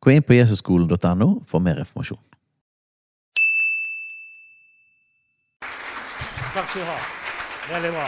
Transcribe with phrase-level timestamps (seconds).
[0.00, 2.20] Gå inn på jesusskolen.no for mer informasjon.
[6.54, 6.98] Takk skal du ha.
[7.68, 8.06] Veldig bra.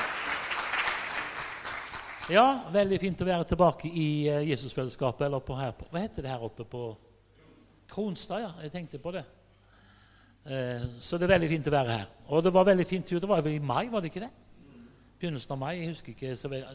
[2.30, 5.26] Ja, veldig fint å være tilbake i eh, Jesusfellesskapet.
[5.26, 6.84] Eller på her Hva heter det her oppe på
[7.90, 8.45] Kronstad?
[8.45, 9.24] Ja, jeg tenkte på det.
[10.46, 12.06] Eh, så det er veldig fint å være her.
[12.30, 14.30] Og det var veldig fint Det var vel i mai, var det ikke det?
[15.20, 15.72] Begynnelsen av mai.
[15.80, 16.70] Jeg husker ikke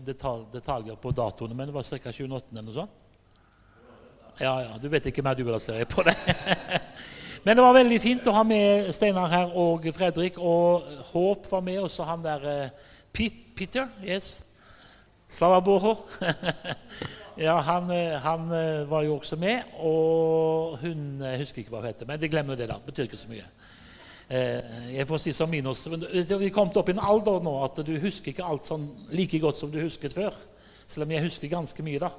[0.60, 2.12] detaljer på datoene, men det var ca.
[2.12, 2.52] 28.
[2.52, 3.05] eller noe sånt.
[4.40, 6.16] Ja, ja, du vet ikke mer du se på det.
[7.46, 10.40] Men det var veldig fint å ha med Steinar her og Fredrik.
[10.42, 13.88] Og Håp var med, og så han der eh, Pete, Peter.
[14.04, 14.42] Yes.
[15.30, 15.94] Slava Boho.
[17.48, 19.72] ja, han, eh, han, eh, var jo også med.
[19.78, 22.82] Og hun jeg husker ikke hva hun heter, men det glemmer det, da.
[22.82, 23.48] Betyr ikke så mye.
[24.26, 25.86] Jeg får si som minus.
[25.86, 29.62] Vi kom opp i en alder nå at du husker ikke alt sånn like godt
[29.62, 30.34] som du husket før.
[30.90, 32.10] Selv om jeg husker ganske mye, da.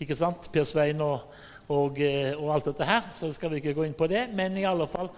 [0.00, 0.48] Ikke sant?
[0.52, 1.28] Per Svein og
[1.70, 3.06] og, eh, og, alt dette her.
[3.14, 4.26] Så skal vi ikke gå inn på det.
[4.34, 5.10] Men i alle fall,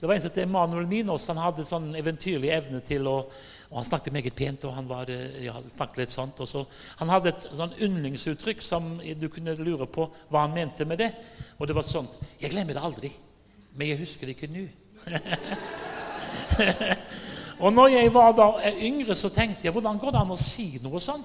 [0.00, 1.28] det var en som het Emanuel Minos.
[1.30, 3.22] Han hadde sånn eventyrlig evne til å
[3.70, 6.40] og Han snakket meget pent, og han var, eh, ja, snakket litt sånt.
[6.40, 6.66] Og så,
[6.98, 11.14] han hadde et sånn yndlingsuttrykk som du kunne lure på hva han mente med det.
[11.56, 13.12] Og det var sånt 'Jeg glemmer det aldri,
[13.76, 14.68] men jeg husker det ikke nå'.
[17.60, 20.80] og når jeg var da yngre, så tenkte jeg hvordan går det an å si
[20.82, 21.24] noe sånn?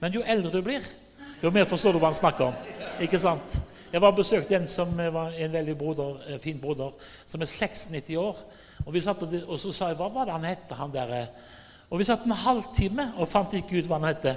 [0.00, 0.82] Men jo eldre du blir,
[1.42, 2.54] jo mer forstår du hva han snakker om.
[3.04, 3.58] Ikke sant?
[3.92, 6.92] Jeg var besøkt en som var en veldig broder, eh, fin broder,
[7.26, 8.36] som er 96 år.
[8.84, 11.14] Og, vi satt og, og så sa jeg, hva var det han het, han der?
[11.14, 11.54] Eh?
[11.88, 14.28] Og vi satt en halvtime og fant ikke ut hva han het.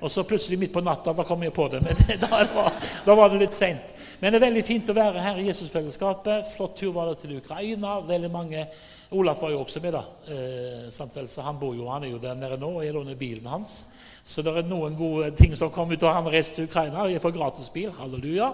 [0.00, 1.82] Og så plutselig midt på natta da kom jeg på det.
[1.84, 2.72] Men da var,
[3.04, 3.94] da var det litt seint.
[4.18, 6.48] Men det er veldig fint å være her i Jesusfellesskapet.
[6.56, 8.00] Flott tur var det til Ukraina.
[8.06, 8.64] veldig mange.
[9.14, 10.02] Olaf var jo også med, da.
[10.32, 13.46] Eh, så han bor jo, han er jo der nede nå, og jeg låner bilen
[13.46, 13.86] hans.
[14.28, 17.06] Så det er noen gode ting som kom ut av han reiste til Ukraina.
[17.08, 17.88] Jeg får gratis bil.
[17.96, 18.50] Halleluja.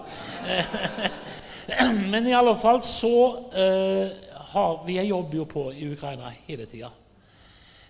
[2.11, 3.15] Men i alle fall så
[3.51, 4.13] uh,
[4.53, 6.93] har vi Jeg jobber jo på i Ukraina hele tida.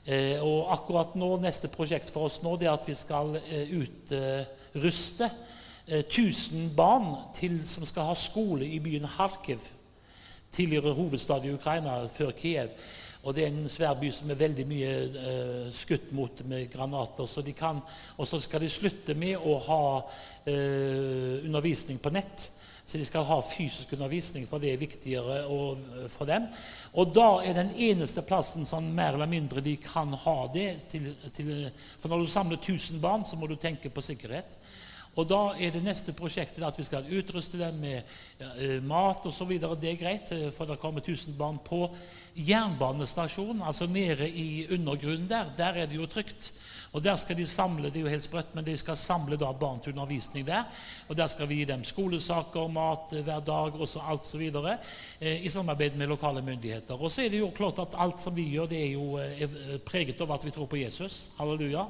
[0.07, 3.77] Uh, og akkurat nå, neste prosjekt for oss nå det er at vi skal uh,
[3.77, 5.29] utruste
[5.85, 9.61] 1000 barn til, som skal ha skole i byen Kharkiv,
[10.49, 12.73] tidligere hovedstad i Ukraina, før Kiev.
[13.25, 17.25] Og det er en svær by som er veldig mye eh, skutt mot med granater.
[17.25, 17.81] Så kan,
[18.17, 19.85] og så skal de slutte med å ha
[20.45, 22.51] eh, undervisning på nett.
[22.85, 25.81] Så de skal ha fysisk undervisning, for det er viktigere og,
[26.13, 26.45] for dem.
[26.93, 31.09] Og da er den eneste plassen sånn mer eller mindre de kan ha det til,
[31.33, 34.53] til, For når du samler 1000 barn, så må du tenke på sikkerhet.
[35.15, 38.03] Og da er det neste prosjektet at vi skal utruste dem med
[38.37, 39.55] eh, mat osv.
[39.57, 41.87] Det er greit, eh, for det kommer 1000 barn på
[42.35, 45.45] jernbanestasjonen, altså nede i undergrunnen der.
[45.57, 46.53] Der er det jo trygt.
[46.95, 49.49] Og der skal de samle det er jo helt sprøtt, men de skal samle da
[49.51, 50.63] barn til undervisning der.
[51.09, 54.39] Og der skal vi gi dem skolesaker, mat eh, hver dag og så alt så
[54.39, 54.77] videre,
[55.19, 56.95] eh, i samarbeid med lokale myndigheter.
[56.95, 59.77] Og så er det jo klart at alt som vi gjør, det er jo er
[59.85, 61.29] preget av at vi tror på Jesus.
[61.37, 61.83] Halleluja.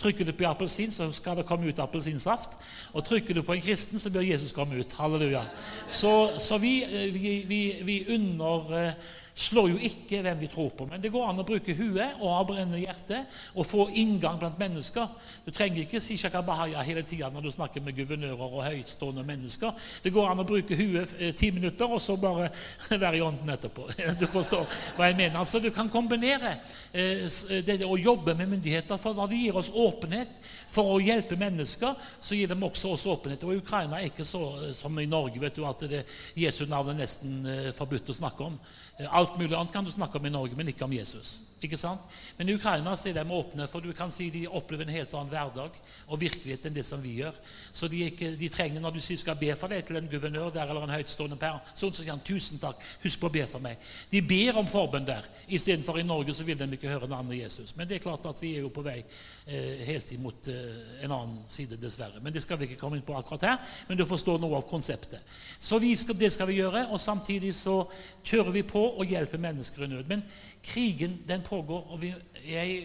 [0.00, 2.58] Trykker du på appelsin, så skal det komme ut appelsinsaft.
[2.92, 4.98] Og trykker du på en kristen, så bør Jesus komme ut.
[4.98, 5.44] Halleluja.
[5.88, 8.94] Så, så vi, eh, vi, vi, vi under
[9.40, 10.86] slår jo ikke hvem vi tror på.
[10.90, 13.22] Men det går an å bruke huet og ha brennende hjerte
[13.54, 15.08] og få inngang blant mennesker.
[15.46, 19.72] Du trenger ikke si shakabahaya hele tida når du snakker med guvernører og høytstående mennesker.
[20.04, 22.50] Det går an å bruke huet eh, ti minutter og så bare
[22.90, 23.88] være i ånden etterpå.
[24.20, 24.66] Du forstår
[24.98, 25.38] hva jeg mener.
[25.40, 26.58] Altså, Du kan kombinere
[26.92, 30.36] eh, eh, det å jobbe med myndigheter, for da de gir oss åpenhet
[30.70, 33.46] for å hjelpe mennesker, så gir de også oss åpenhet.
[33.46, 36.04] Og Ukraina er ikke så som i Norge, vet du, at det
[36.38, 38.60] Jesu navn er nesten forbudt å snakke om.
[39.08, 41.40] Alt mulig annet kan du snakke om i Norge, men ikke om Jesus.
[41.60, 42.00] Ikke sant?
[42.38, 45.14] Men i Ukraina så er de åpne, for du kan si de opplever en helt
[45.14, 45.76] annen hverdag
[46.06, 47.36] og virkelighet enn det som vi gjør.
[47.72, 50.50] Så de, ikke, de trenger, Når du sier skal be for deg til en guvernør
[50.54, 53.60] der eller en høytstående person, så sier han 'tusen takk, husk på å be for
[53.60, 53.76] meg'.
[54.10, 55.26] De ber om forbønn der.
[55.48, 57.76] Istedenfor i Norge så vil de ikke høre navnet Jesus.
[57.76, 59.02] Men det er klart at vi er jo på vei
[59.46, 62.20] eh, helt imot eh, en annen side, dessverre.
[62.22, 63.58] Men det skal vi ikke komme inn på akkurat her.
[63.88, 65.20] Men du forstår noe av konseptet.
[65.60, 67.84] Så skal, det skal vi gjøre, og samtidig så
[68.24, 70.08] kjører vi på og hjelper mennesker i nød.
[70.08, 70.24] Men
[70.62, 71.86] krigen den pågår.
[71.90, 72.14] og vi,
[72.44, 72.84] jeg,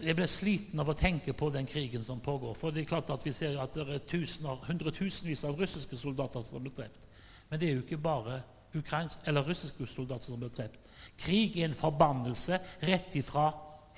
[0.00, 2.54] jeg ble sliten av å tenke på den krigen som pågår.
[2.56, 6.44] For det er klart at vi ser at det er tusener, hundretusenvis av russiske soldater
[6.46, 7.08] som blir drept.
[7.50, 8.42] Men det er jo ikke bare
[8.74, 10.78] ukrainsk, eller russiske soldater som blir drept.
[11.20, 13.50] Krig er en forbannelse rett ifra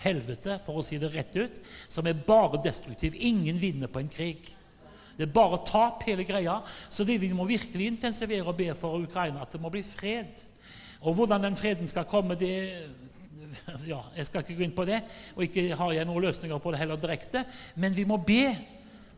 [0.02, 3.14] helvete, for å si det rett ut, som er bare destruktiv.
[3.20, 4.49] Ingen vinner på en krig.
[5.16, 6.56] Det er bare tap, hele greia.
[6.90, 10.40] Så det vi må virkelig intensivere og be for Ukraina, at det må bli fred.
[11.02, 12.52] Og hvordan den freden skal komme, det
[13.87, 15.02] ja, Jeg skal ikke gå inn på det,
[15.37, 17.44] og ikke har jeg noen løsninger på det heller direkte.
[17.76, 18.44] Men vi må be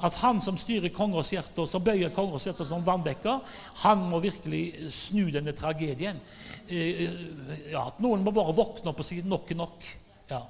[0.04, 3.42] at han som styrer kongers hjerte, og som bøyer kongers hjerte som vannbekker,
[3.84, 6.18] han må virkelig snu denne tragedien.
[6.68, 7.04] Eh,
[7.70, 9.86] ja, at noen må bare våkne opp og si nok er nok.
[10.30, 10.42] Ja.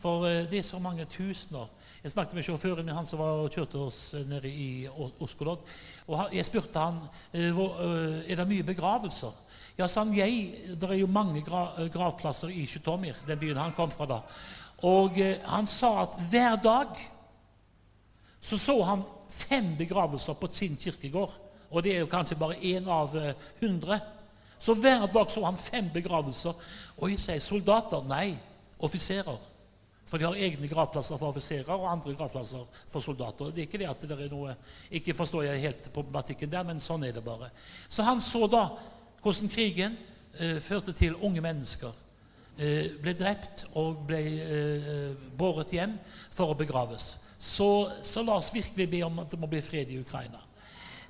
[0.00, 1.70] For eh, det er så mange tusener.
[2.02, 4.88] Jeg snakket med sjåføren min, han som var og kjørte oss nede i
[5.20, 5.62] Oskolod.
[6.08, 7.02] Og jeg spurte han
[7.36, 7.62] eh,
[8.26, 9.36] er det mye begravelser.
[9.80, 13.92] Ja, sa han, jeg, Det er jo mange gravplasser i Sjutomir, den byen han kom
[13.94, 14.18] fra da.
[14.84, 17.00] Og eh, han sa at hver dag
[18.40, 21.32] så så han fem begravelser på sin kirkegård.
[21.70, 24.00] Og det er jo kanskje bare én av eh, hundre.
[24.58, 26.56] Så hver dag så han fem begravelser.
[26.98, 28.04] Og jeg sier soldater?
[28.08, 28.36] Nei,
[28.78, 29.38] offiserer.
[30.10, 33.52] For de har egne gravplasser for offiserer og andre gravplasser for soldater.
[33.54, 34.56] Det er ikke det at det er noe
[34.90, 37.52] Ikke forstår jeg helt problematikken der, men sånn er det bare.
[37.88, 38.66] Så han så da
[39.22, 39.96] hvordan krigen
[40.38, 41.96] eh, førte til unge mennesker
[42.58, 45.96] eh, ble drept og ble eh, båret hjem
[46.32, 47.16] for å begraves.
[47.40, 50.42] Så, så, la oss virkelig be om at det må bli fred i Ukraina.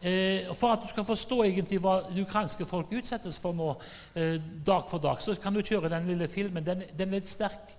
[0.00, 3.74] Eh, for at du skal forstå egentlig hva det ukrainske folk utsettes for nå,
[4.14, 6.64] eh, dag for dag, så kan du kjøre den lille filmen.
[6.64, 7.74] Den, den er litt sterk.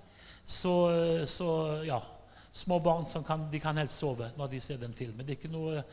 [0.46, 1.52] Så, eh, så,
[1.88, 2.02] ja
[2.54, 5.24] Små barn som kan, de kan helst sove når de ser den filmen.
[5.24, 5.86] Det er ikke noe,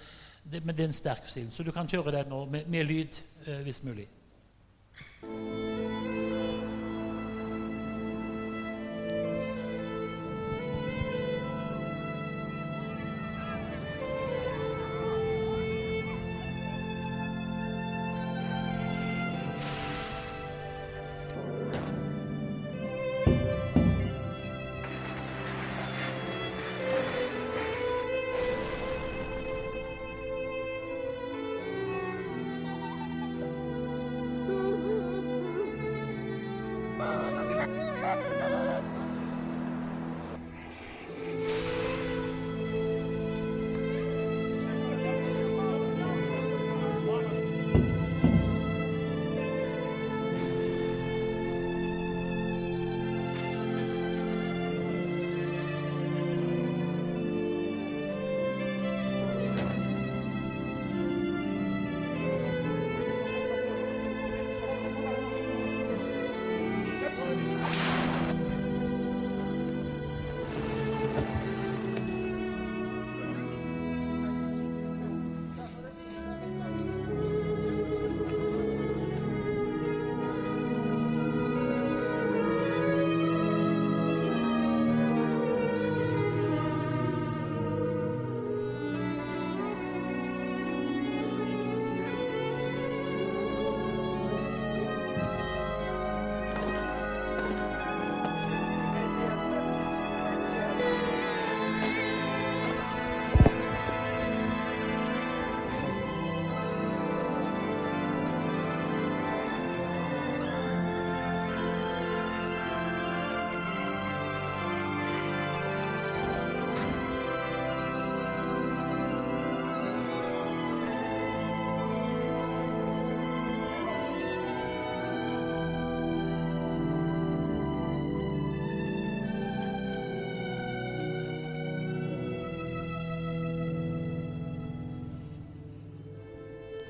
[0.42, 3.20] det, men det er en sterk film, så du kan kjøre den med, med lyd
[3.46, 4.08] eh, hvis mulig.
[5.22, 6.17] うん。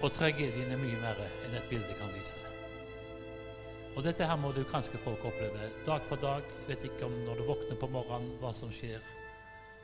[0.08, 2.40] Og tragedien er mye verre enn et bilde kan vise.
[3.92, 6.46] Og dette her må det ukrainske folk oppleve dag for dag.
[6.64, 9.02] Vet ikke om når du våkner på morgenen, hva som skjer.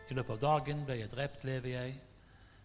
[0.09, 1.99] I løpet av dagen ble jeg drept, lever jeg.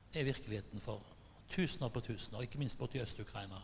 [0.08, 1.04] Det er virkeligheten for
[1.52, 3.60] tusener på tusener, ikke minst borti Øst-Ukraina.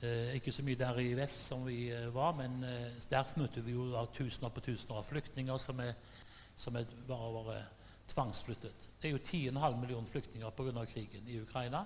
[0.00, 3.66] Eh, ikke så mye der i vest som vi eh, var, men eh, der møter
[3.66, 5.92] vi jo da tusener på tusener av flyktninger som er,
[6.56, 7.60] som er bare, bare
[8.14, 8.88] tvangsflyttet.
[9.02, 9.22] Det er jo
[9.60, 10.86] 10,5 millioner flyktninger pga.
[10.94, 11.84] krigen i Ukraina.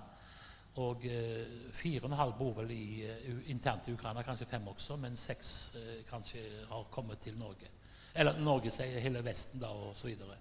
[0.79, 1.43] Og eh,
[1.75, 5.17] fire og en halv bor vel i, uh, internt i Ukraina, kanskje fem også, men
[5.19, 7.67] seks uh, kanskje har kommet til Norge.
[8.15, 10.37] Eller Norge, sier hele Vesten, da, og så videre.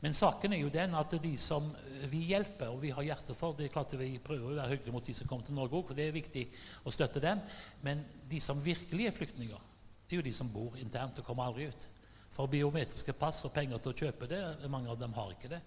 [0.00, 1.66] Men saken er jo den at de som
[2.08, 4.94] vi hjelper, og vi har hjerte for Det er klart Vi prøver å være hyggelige
[4.94, 6.46] mot de som kommer til Norge òg, for det er viktig
[6.88, 7.42] å støtte dem.
[7.84, 9.66] Men de som virkelig er flyktninger,
[10.06, 11.84] det er jo de som bor internt og kommer aldri ut.
[12.32, 14.40] For biometriske pass og penger til å kjøpe det,
[14.72, 15.60] mange av dem har ikke det.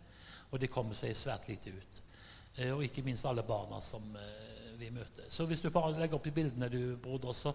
[0.50, 2.02] Og de kommer seg svært lite ut.
[2.58, 5.26] Eh, og ikke minst alle barna som eh, vi møter.
[5.30, 7.54] Så hvis du bare legger opp de bildene, du, broder, så,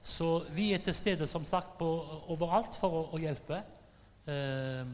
[0.00, 1.88] så vi er til stede som sagt på,
[2.32, 3.60] overalt for å, å hjelpe.
[4.28, 4.84] Uh,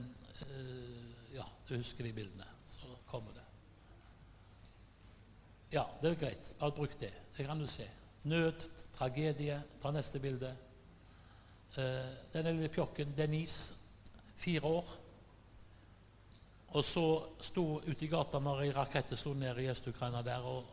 [0.47, 2.47] uh, ja, du husker de bildene.
[2.71, 3.43] Så kommer det.
[5.75, 6.51] Ja, det er greit.
[6.61, 7.11] Bare bruk det.
[7.35, 7.87] Det kan du se.
[8.31, 8.63] Nød,
[8.95, 9.59] tragedie.
[9.83, 10.53] Ta neste bilde.
[11.75, 13.75] Uh, den lille pjokken Denise,
[14.39, 14.95] fire år.
[16.75, 17.05] Og så
[17.43, 20.65] sto ute i gata når ei rakett slo ned i Øst-Ukraina der, og,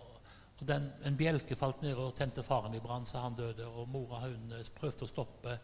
[0.57, 3.67] og den, en bjelke falt ned og tente faren i brann, så han døde.
[3.69, 5.57] Og mora hun eh, prøvde å stoppe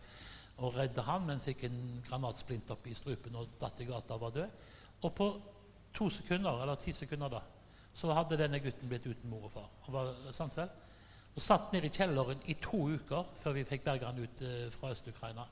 [0.58, 4.26] og redde han, men fikk en granatsplint opp i strupen og datt i gata og
[4.26, 4.66] var død.
[5.06, 5.30] Og på
[5.98, 7.42] to sekunder, eller ti sekunder da,
[7.98, 9.70] så hadde denne gutten blitt uten mor og far.
[9.86, 10.70] Og, var, sant vel?
[11.38, 14.70] og satt ned i kjelleren i to uker før vi fikk berga han ut eh,
[14.74, 15.46] fra Øst-Ukraina.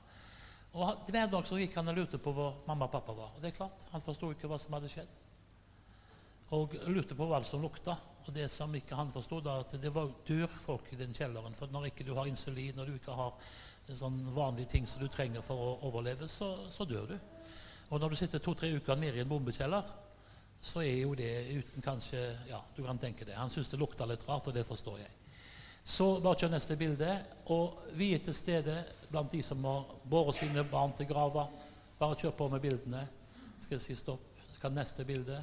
[0.76, 3.32] Og Hver dag så gikk han og lurte på hvor mamma og pappa var.
[3.36, 5.14] Og det er klart, Han forsto ikke hva som hadde skjedd.
[6.56, 7.96] Og lurte på hva som lukta.
[8.26, 11.54] Og det som ikke han forsto, at det var dør folk i den kjelleren.
[11.54, 13.34] For når ikke du har insulin og du ikke har
[13.94, 17.16] sånn vanlige ting som du trenger for å overleve, så, så dør du.
[17.88, 19.94] Og når du sitter to-tre uker nede i en bombekjeller,
[20.60, 22.18] så er jo det uten kanskje
[22.50, 23.36] Ja, du kan tenke det.
[23.38, 25.12] Han syntes det lukta litt rart, og det forstår jeg.
[25.86, 27.12] Så bare kjør neste bilde.
[27.54, 28.74] Og vi er til stede
[29.10, 31.46] blant de som har båret sine barn til grava.
[31.98, 33.04] Bare kjør på med bildene.
[33.62, 34.24] Skal jeg si stopp?
[34.60, 35.38] Kan neste bilde.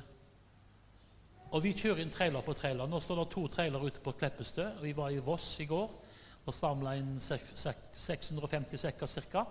[1.54, 2.90] Og vi kjører inn trailer på trailer.
[2.90, 4.68] Nå står det to trailere ute på Kleppestø.
[4.82, 5.96] Vi var i Voss i går
[6.44, 9.46] og samla inn 650 sekker ca.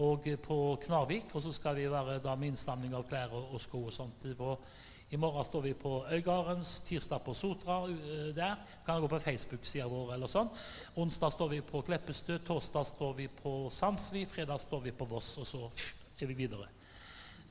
[0.00, 1.34] Og på Knarvik.
[1.36, 4.24] Og så skal vi være da med innsamling av klær og, sko og sånt
[5.12, 8.54] i morgen står vi på Øygardens, tirsdag på Sotra uh, der.
[8.86, 10.48] Kan gå på Facebook-sida vår eller sånn.
[10.96, 15.34] Onsdag står vi på Kleppestø, torsdag står vi på Sandsli, fredag står vi på Voss,
[15.42, 15.60] og så
[16.16, 16.70] er vi videre.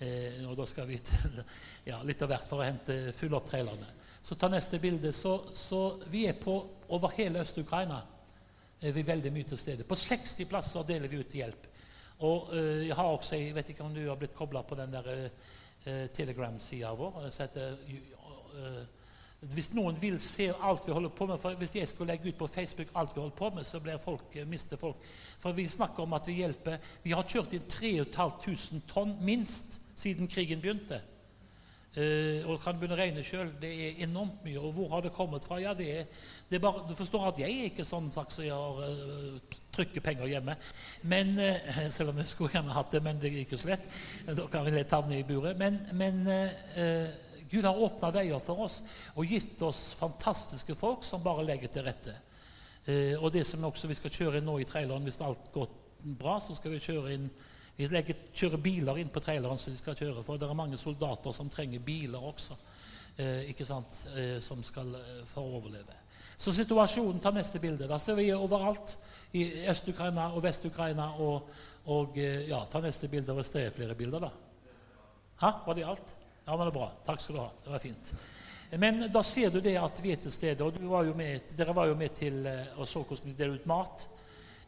[0.02, 1.38] Eh, og da skal vi til
[1.92, 3.94] ja, litt av hvert for å hente, fylle opp trailerne.
[4.26, 5.14] Så ta neste bilde.
[5.14, 6.58] Så, så vi er på
[6.90, 8.02] over hele Øst-Ukraina.
[8.82, 9.86] Er vi veldig mye til stede.
[9.86, 11.70] På 60 plasser deler vi ut hjelp.
[12.26, 14.98] Og uh, jeg har også, jeg vet ikke om du har blitt kobla på den
[14.98, 15.52] der uh,
[15.86, 17.22] eh, Telegram-sida vår.
[17.40, 17.78] Heter,
[18.56, 18.82] uh,
[19.52, 22.38] hvis noen vil se alt vi holder på med for Hvis jeg skulle legge ut
[22.38, 25.02] på Facebook alt vi holder på med, så blir folk, mister folk.
[25.42, 30.30] For vi snakker om at vi hjelper Vi har kjørt inn 3500 tonn minst siden
[30.30, 31.02] krigen begynte.
[31.92, 33.50] Uh, og kan begynne å regne sjøl.
[33.60, 34.62] Det er enormt mye.
[34.64, 35.58] Og hvor har det kommet fra?
[35.60, 36.06] Ja, det er,
[36.48, 40.06] det er bare, Du forstår at jeg er ikke sånn slags som har uh, trykker
[40.06, 40.56] penger hjemme.
[41.12, 43.92] Men, uh, selv om jeg skulle gjerne hatt det, men det er ikke så lett.
[44.30, 45.60] Da kan vi lett havne i buret.
[45.60, 46.24] Men, men
[47.52, 48.80] Gud har åpna veier for oss
[49.20, 52.14] og gitt oss fantastiske folk som bare legger til rette.
[53.20, 55.68] og det som også vi skal kjøre inn nå i traileren, hvis alt går
[56.22, 57.28] bra, så skal vi kjøre inn
[57.82, 60.78] vi legger, kjører biler inn på traileren som de skal kjøre, for det er mange
[60.78, 62.58] soldater som trenger biler også.
[63.18, 65.98] Eh, ikke sant, eh, som skal eh, for å overleve.
[66.42, 67.90] Så situasjonen Ta neste bilde.
[67.90, 68.96] Da ser vi overalt.
[69.38, 71.12] I Øst-Ukraina og Vest-Ukraina.
[71.22, 71.50] Og,
[71.86, 73.34] og, eh, ja, ta neste bilde.
[73.38, 74.32] Hvis det er flere bilder, da.
[75.42, 75.52] Hæ?
[75.66, 76.16] Var det alt?
[76.46, 76.90] Ja, men det er bra.
[77.06, 77.50] Takk skal du ha.
[77.64, 78.14] Det var fint.
[78.80, 80.64] Men da ser du det at vi er til stede.
[80.64, 83.70] Og var med, dere var jo med til å og så hvordan vi deler ut
[83.70, 84.08] mat.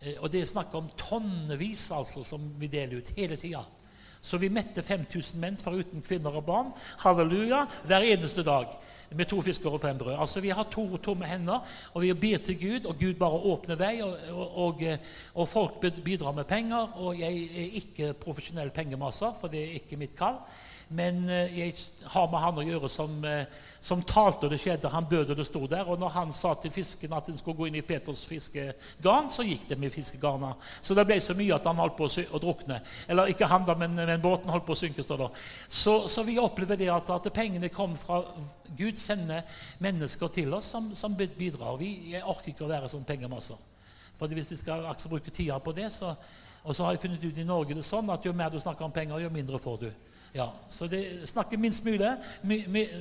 [0.04, 3.64] Eh, og det er snakk om tonnevis altså, som vi deler ut hele tida.
[4.24, 6.70] Så vi mette 5000 menn foruten kvinner og barn
[7.02, 8.72] halleluja, hver eneste dag
[9.12, 10.16] med to fisker og fem brød.
[10.16, 11.60] Altså Vi har to tomme hender,
[11.94, 13.98] og vi ber til Gud, og Gud bare åpner vei.
[14.02, 14.84] Og, og, og,
[15.34, 16.96] og folk bidrar med penger.
[17.04, 20.40] Og jeg er ikke profesjonell pengemaser, for det er ikke mitt kall.
[20.88, 21.76] Men eh, jeg
[22.14, 23.46] har med han å gjøre som, eh,
[23.82, 24.92] som talte, og det skjedde.
[24.94, 25.88] Han bød, og det sto der.
[25.90, 29.46] Og når han sa til fisken at den skulle gå inn i Peters fiskegarn, så
[29.48, 30.54] gikk det med fiskegarna.
[30.82, 32.82] Så det ble så mye at han holdt på å, drukne.
[33.08, 35.04] Eller ikke han, da, men, men båten holdt på å synke.
[35.04, 38.24] Så, så vi opplever det at, at pengene kom fra
[38.78, 39.44] Gud sender
[39.84, 41.78] mennesker til oss som, som bidrar.
[41.80, 43.60] Vi, jeg orker ikke å være sånn pengemasser.
[44.18, 46.14] For hvis vi skal bruke tida på det, så,
[46.64, 48.86] og så har jeg funnet ut i Norge det sånn at jo mer du snakker
[48.86, 49.90] om penger, jo mindre får du.
[50.34, 52.16] Ja, Så det snakker minst mulig,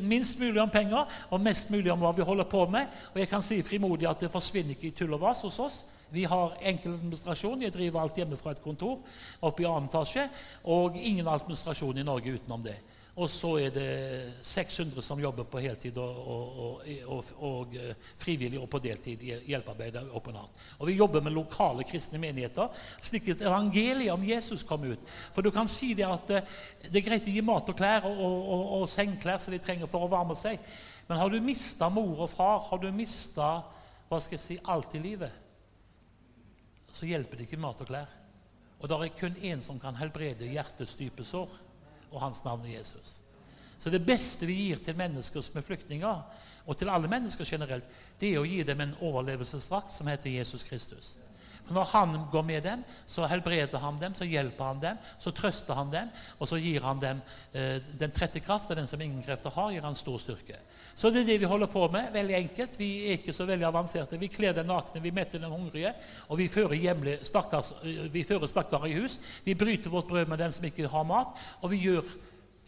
[0.03, 2.87] minst mulig om penger og mest mulig om hva vi holder på med.
[3.15, 5.79] Og jeg kan si frimodig at det forsvinner ikke i tull og vas hos oss.
[6.13, 7.63] Vi har enkel administrasjon.
[7.63, 9.01] Jeg driver alt hjemme fra et kontor
[9.41, 10.27] oppe i annen etasje.
[10.69, 12.77] Og ingen administrasjon i Norge utenom det.
[13.13, 13.89] Og så er det
[14.41, 19.35] 600 som jobber på heltid og, og, og, og eh, frivillig og på deltid i
[19.51, 19.99] hjelpearbeid.
[20.09, 20.63] og natt.
[20.79, 22.71] Og vi jobber med lokale kristne menigheter,
[23.05, 25.03] slik at evangeliet om Jesus kom ut.
[25.35, 26.55] For du kan si det at eh,
[26.89, 30.09] det er greit å gi mat og klær og, sengeklær som de trenger for å
[30.13, 30.63] varme seg.
[31.11, 33.59] Men har du mista mor og far, har du mista
[34.09, 35.37] hva skal jeg si, alt i livet,
[36.93, 38.17] så hjelper det ikke mat og klær.
[38.81, 41.53] Og det er kun én som kan helbrede hjertets dype sår,
[42.13, 43.17] og hans navn er Jesus.
[43.79, 46.23] Så det beste vi gir til mennesker som er flyktninger,
[46.67, 47.85] og til alle mennesker generelt,
[48.21, 51.17] det er å gi dem en overlevelsesdrakt som heter Jesus Kristus.
[51.65, 55.31] For Når han går med dem, så helbreder han dem, så hjelper han dem, så
[55.35, 59.01] trøster han dem, og så gir han dem eh, den trette kraft, og den som
[59.01, 60.59] ingen krefter har, gir han stor styrke.
[60.95, 62.11] Så det er det vi holder på med.
[62.13, 62.75] Veldig enkelt.
[62.81, 64.21] Vi er ikke så veldig avanserte.
[64.21, 65.95] Vi kler den nakne, vi metter den hungrige,
[66.29, 67.73] og vi fører, hjemlig, stakkars,
[68.13, 69.19] vi fører stakkare i hus.
[69.45, 72.13] Vi bryter vårt brød med den som ikke har mat, og vi gjør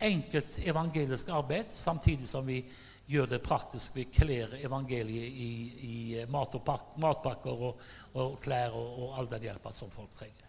[0.04, 2.64] enkelt evangelisk arbeid samtidig som vi
[3.06, 3.96] gjør det praktisk.
[3.96, 5.52] Vi kler evangeliet i,
[5.88, 7.84] i mat og pak, matpakker og,
[8.16, 10.40] og klær og, og, all den hjelpa som folk trenger.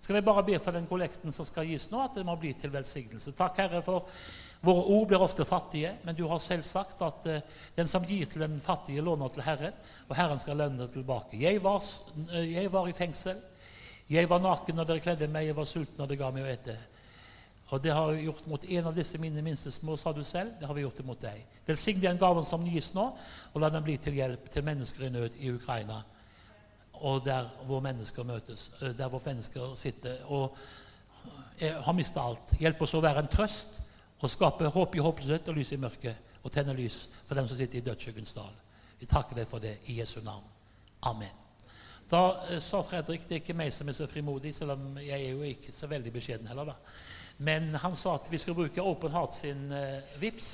[0.00, 2.52] Skal vi bare be for den kollekten som skal gis nå, at det må bli
[2.56, 3.34] til velsignelse.
[3.36, 4.06] Takk, Herre, for
[4.60, 7.38] våre ord blir ofte fattige, men du har selv sagt at uh,
[7.76, 9.76] den som gir til den fattige, låner til Herren,
[10.08, 11.38] og Herren skal lønne det tilbake.
[11.38, 11.84] Jeg var,
[12.32, 13.38] uh, jeg var i fengsel.
[14.10, 16.50] Jeg var naken når dere kledde meg, jeg var sulten når dere ga meg å
[16.50, 16.76] ete.
[17.68, 20.54] Og det har vi gjort mot en av disse mine minste små, sa du selv.
[20.58, 21.42] Det har vi gjort mot deg.
[21.68, 23.04] Velsign den gaven som gis nå,
[23.52, 26.00] og la den bli til hjelp til mennesker i nød i Ukraina.
[27.04, 30.56] Og der hvor mennesker møtes, eh, der hvor mennesker sitter og
[31.58, 32.54] har mista alt.
[32.58, 33.80] Hjelp oss å være en trøst
[34.20, 36.24] og skape håp i håpløshet og lys i mørket.
[36.42, 38.54] Og tenne lys for dem som sitter i dødsskyggens dal.
[38.98, 40.46] Vi takker deg for det i Jesu navn.
[41.06, 41.34] Amen.
[42.08, 45.18] Da eh, sa Fredrik det er ikke meg som er så frimodig, selv om jeg
[45.18, 46.72] er jo ikke så veldig beskjeden heller.
[46.72, 46.76] da.
[47.38, 50.48] Men han sa at vi skulle bruke Open Heart sin uh, VIPS.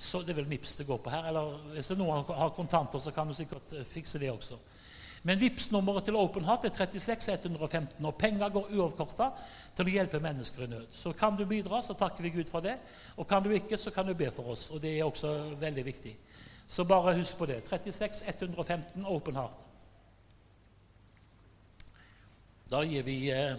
[0.00, 1.28] Så det er vel VIPS det går på her.
[1.30, 4.58] Eller hvis noen har kontanter, så kan du sikkert uh, fikse det også.
[5.22, 9.26] Men VIPS-nummeret til Open Heart er 36 115, og penger går uavkorta
[9.76, 10.86] til å hjelpe mennesker i nød.
[10.96, 12.78] Så kan du bidra, så takker vi Gud for det.
[13.20, 14.70] Og kan du ikke, så kan du be for oss.
[14.72, 16.14] Og det er også veldig viktig.
[16.70, 17.60] Så bare husk på det.
[17.68, 19.58] 36 115 Open Heart.
[22.70, 23.58] Da gir vi eh,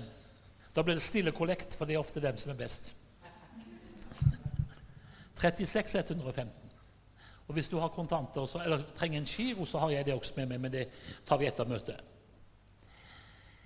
[0.74, 2.94] da blir det stille kollekt, for det er ofte dem som er best.
[5.42, 6.61] 36 115.
[7.52, 10.38] Og hvis du har kontanter så, eller trenger en giro, så har jeg det også
[10.38, 10.86] med meg, men det
[11.28, 12.00] tar vi etter møtet.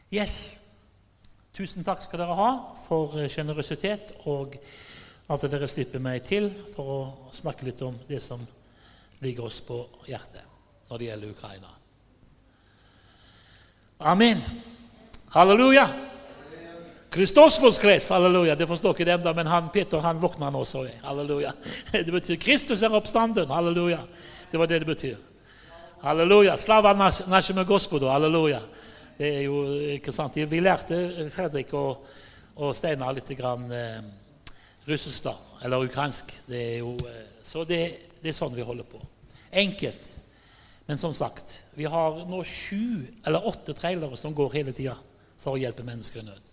[0.09, 0.37] Yes.
[1.53, 2.47] Tusen takk skal dere ha
[2.81, 4.57] for sjenerøsitet og
[5.29, 6.97] at dere slipper meg til for å
[7.29, 8.41] snakke litt om det som
[9.21, 9.77] ligger oss på
[10.09, 11.71] hjertet når det gjelder Ukraina.
[14.01, 14.41] Amen.
[15.37, 15.85] Halleluja.
[17.15, 18.57] Kristus voskres, halleluja.
[18.59, 21.53] Det forstår ikke dem, da, men han, Peter han våkner nå, så Halleluja.
[21.93, 23.47] Det betyr Kristus er oppstanden.
[23.47, 24.01] Halleluja.
[24.51, 25.15] Det var det det betyr.
[26.01, 26.57] Halleluja.
[26.59, 28.09] Slava nasjeme gospodo.
[28.11, 28.59] Halleluja.
[29.15, 29.61] Det er jo
[29.93, 30.35] ikke sant.
[30.35, 32.03] Vi lærte Fredrik og,
[32.59, 34.01] og Steinar litt grann, eh,
[34.89, 35.37] russisk, da.
[35.63, 36.33] Eller ukrainsk.
[36.49, 37.79] Det er jo, eh, så det,
[38.19, 38.99] det er sånn vi holder på.
[39.55, 40.09] Enkelt.
[40.89, 44.97] Men som sagt, vi har nå sju eller åtte trailere som går hele tida
[45.39, 46.51] for å hjelpe mennesker i nød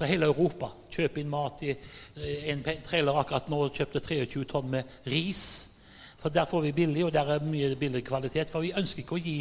[0.00, 0.72] fra hele Europa.
[0.90, 5.42] Kjøpe inn mat i eh, en trailer akkurat nå kjøpte 23 tonn med ris.
[6.20, 8.52] For der får vi billig, og der er mye billig kvalitet.
[8.52, 9.36] For vi ønsker ikke å gi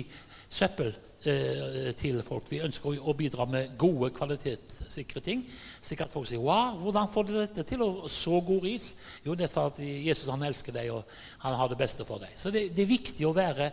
[0.52, 0.91] søppel
[1.28, 2.48] eh, til folk.
[2.52, 5.45] Vi ønsker å, bidra med gode, kvalitetssikre ting.
[5.84, 8.95] Slik at folk sier 'Wow, hvordan får de dette til?' Og så god ris?
[9.26, 11.04] Jo, det er for at Jesus han elsker deg, og
[11.39, 12.36] han har det beste for deg.
[12.36, 13.72] Så det, det er viktig å være,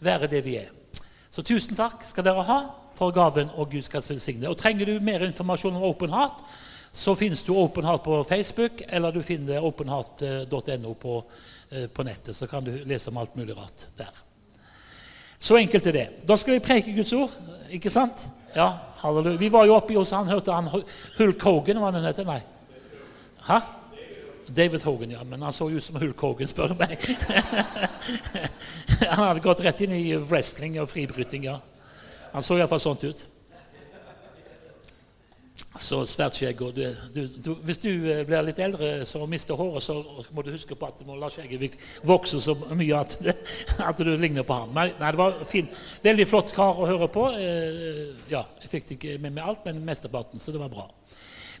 [0.00, 0.72] være det vi er.
[1.36, 2.54] Så tusen takk skal dere ha
[2.96, 4.48] for gaven, og Gud skal velsigne.
[4.48, 6.38] Og Trenger du mer informasjon om Open Heart,
[6.96, 11.18] så finnes du Open Heart på Facebook, eller du finner openheart.no på,
[11.68, 12.36] eh, på, nettet.
[12.36, 14.22] Så kan du lese om alt mulig rart der.
[15.38, 16.06] Så enkelt er det.
[16.24, 17.36] Da skal vi preke Guds ord,
[17.68, 18.24] ikke sant?
[18.54, 18.70] Ja,
[19.02, 19.36] halleluja.
[19.36, 20.72] Vi var jo oppe i oss, han hørte han
[21.18, 22.24] Hulk Hogan, hva han het?
[22.24, 22.40] Nei.
[23.44, 23.60] Hæ?
[24.48, 25.24] David Hogan, ja.
[25.24, 26.98] Men han så jo ut som Hulk Hogan, spør du meg.
[29.16, 31.58] han hadde gått rett inn i wrestling og fribryting, ja.
[32.32, 33.26] Han så iallfall sånt ut.
[35.80, 36.60] Så svært skjegg.
[36.64, 36.82] Og du,
[37.12, 39.98] du, du, hvis du eh, blir litt eldre så mister håret, så
[40.32, 43.16] må du huske på at du må la skjegget vokse så mye at,
[43.90, 44.72] at du ligner på han.
[44.76, 45.68] Nei, nei, det var fin.
[46.04, 47.28] Veldig flott kar å høre på.
[47.40, 50.88] Eh, ja, Jeg fikk det ikke med meg alt, men mesteparten, så det var bra.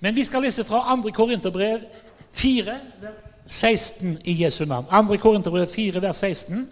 [0.04, 1.12] Men vi skal lese fra 2.
[1.16, 1.84] Korinterbrev
[2.32, 5.08] 4, vers 16 i Jesu navn.
[5.08, 5.16] 2.
[5.16, 6.68] Korinterbrev 4, vers 16.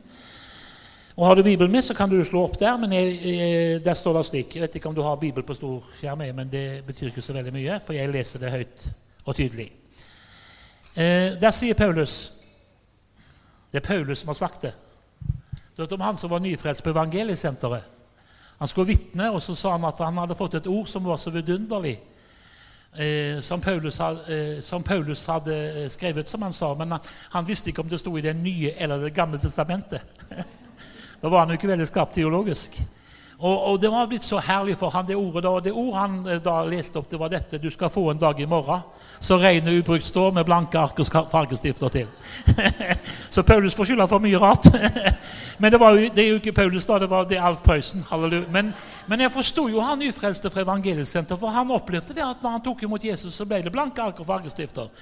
[1.17, 2.77] Og Har du Bibelen med, så kan du slå opp der.
[2.77, 5.55] men jeg, jeg, Der står det slik Jeg vet ikke om du har Bibel på
[5.55, 8.89] stor skjerm, men det betyr ikke så veldig mye, for jeg leser det høyt
[9.25, 9.73] og tydelig.
[10.97, 12.33] Eh, der sier Paulus
[13.73, 14.73] Det er Paulus som har sagt det.
[15.77, 17.83] Du vet om han som var nyfrelst på Evangeliesenteret.
[18.59, 21.17] Han skulle vitne, og så sa han at han hadde fått et ord som var
[21.17, 21.99] så vidunderlig
[22.97, 26.75] eh, som, Paulus eh, som, Paulus hadde eh, skrevet, som han sa.
[26.75, 30.03] Men han, han, visste ikke om det sto i Det nye eller Det gamle testamentet.
[31.21, 32.81] da var han jo ikke veldig skarp teologisk.
[33.39, 35.53] Og, og, det var blitt så herlig for han, det ordet da.
[35.61, 37.59] Det ordet han eh, da leste opp, det var dette.
[37.59, 38.85] Du skal få en dag i morgen.
[39.21, 42.07] Så regnet ubrukt står med blanke ark og fargestifter til.
[43.35, 44.69] så Paulus får skylda for mye rart.
[45.59, 46.99] men det, jo, det, er jo ikke Paulus, da.
[47.03, 48.05] Det var det Alf Prøysen.
[48.53, 48.71] Men,
[49.09, 52.65] men, jeg forsto jo han ufrelste fra Evangeliesenteret, for han opplevde det at når han
[52.65, 54.93] tok imot Jesus, så ble det blanke ark og fargestifter.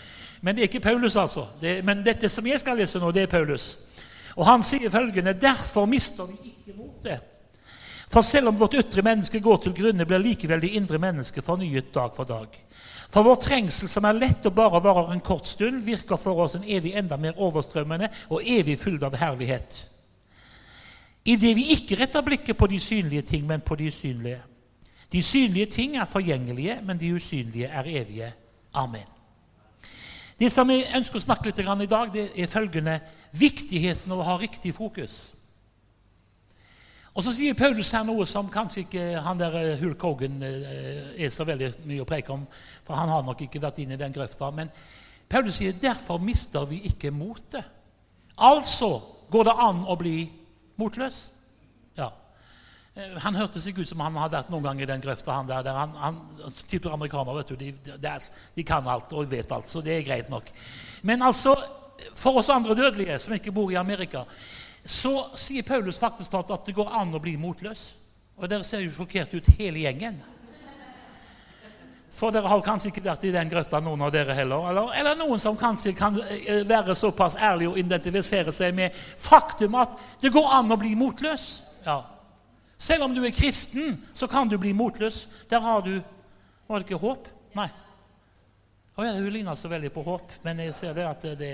[0.40, 1.46] Men det er ikke Paulus, altså.
[1.60, 3.74] Det, men dette som jeg skal lese nå, det er Paulus.
[4.36, 7.28] Og han sier følgende.: Derfor mister vi ikke motet.
[8.12, 11.94] For selv om vårt ytre menneske går til grunne, blir likevel det indre mennesket fornyet
[11.94, 12.52] dag for dag.
[13.12, 16.58] For vår trengsel, som er lett og bare varer en kort stund, virker for oss
[16.58, 19.80] en evig enda mer overstrømmende og evig full av herlighet.
[21.24, 24.40] Idet vi ikke retter blikket på de synlige ting, men på de usynlige.
[25.12, 28.32] De synlige ting er forgjengelige, men de usynlige er evige.
[28.74, 29.08] Amen.
[30.40, 33.00] Det som jeg ønsker å snakke litt i dag, det er følgende
[33.32, 35.34] viktigheten av å ha riktig fokus.
[37.12, 41.26] Og Så sier Paulus her noe som kanskje ikke han der eh, Hulk Hogan eh,
[41.26, 42.46] er så veldig mye å preke om,
[42.86, 44.48] for han har nok ikke vært inne i den grøfta.
[44.54, 44.72] Men
[45.28, 47.68] Paulus sier derfor mister vi ikke motet.
[48.40, 48.94] Altså
[49.32, 50.24] går det an å bli
[50.80, 51.20] motløs.
[52.00, 52.08] Ja.
[52.96, 55.36] Eh, han hørtes ikke ut som han har vært noen gang i den grøfta.
[55.36, 56.18] han der, der han, han,
[56.64, 58.16] typer amerikaner, vet du, de, de,
[58.56, 60.48] de, kan alt og vet alt, så det er greit nok.
[61.04, 61.52] Men altså,
[62.16, 64.24] for oss andre dødelige som ikke bor i Amerika
[64.84, 67.92] så sier Paulus faktisk at det går an å bli motløs.
[68.36, 70.16] Og dere ser jo sjokkert ut, hele gjengen.
[72.12, 74.66] For dere har kanskje ikke vært i den grøfta, noen av dere heller.
[74.70, 79.78] Eller, eller noen som kanskje kan eh, være såpass ærlig og identifisere seg med faktum
[79.80, 81.46] at det går an å bli motløs.
[81.86, 82.02] Ja.
[82.76, 85.24] Selv om du er kristen, så kan du bli motløs.
[85.50, 86.00] Der har du
[86.66, 87.26] Var det ikke håp?
[87.52, 87.66] Nei.
[88.96, 91.50] Hun ligner så veldig på håp, men jeg ser det at det,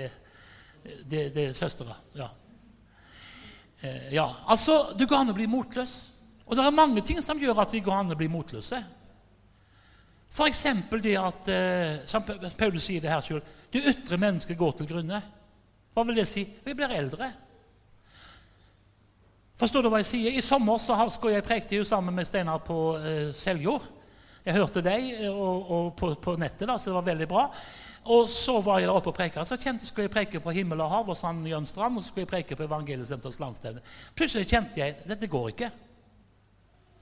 [1.03, 1.97] det, det er søstera.
[2.15, 2.29] Ja.
[3.81, 5.97] Eh, ja, altså, Det går an å bli motløs.
[6.45, 8.79] Og det er mange ting som gjør at vi går an å bli motløse.
[10.29, 10.63] F.eks.
[11.01, 12.25] det at eh, som
[12.57, 13.41] Paulus sier det her sjøl
[13.73, 15.21] det ytre mennesket går til grunne.
[15.93, 16.41] Hva vil det si?
[16.65, 17.29] Vi blir eldre.
[19.59, 20.37] Forstår du hva jeg sier?
[20.37, 23.85] I sommer så skulle jeg prekte sammen med Steinar på eh, Seljord.
[24.45, 27.45] Jeg hørte deg eh, og, og på, på, nettet, da, så det var veldig bra.
[28.09, 29.43] Og så var jeg der oppe og preka.
[29.45, 31.97] Så kjente skulle jeg preke på himmel og hav og Sand Jønstrand.
[31.97, 33.83] Og så skulle jeg preke på Evangeliesenterets landsstevne.
[34.17, 35.69] Plutselig kjente jeg dette går ikke.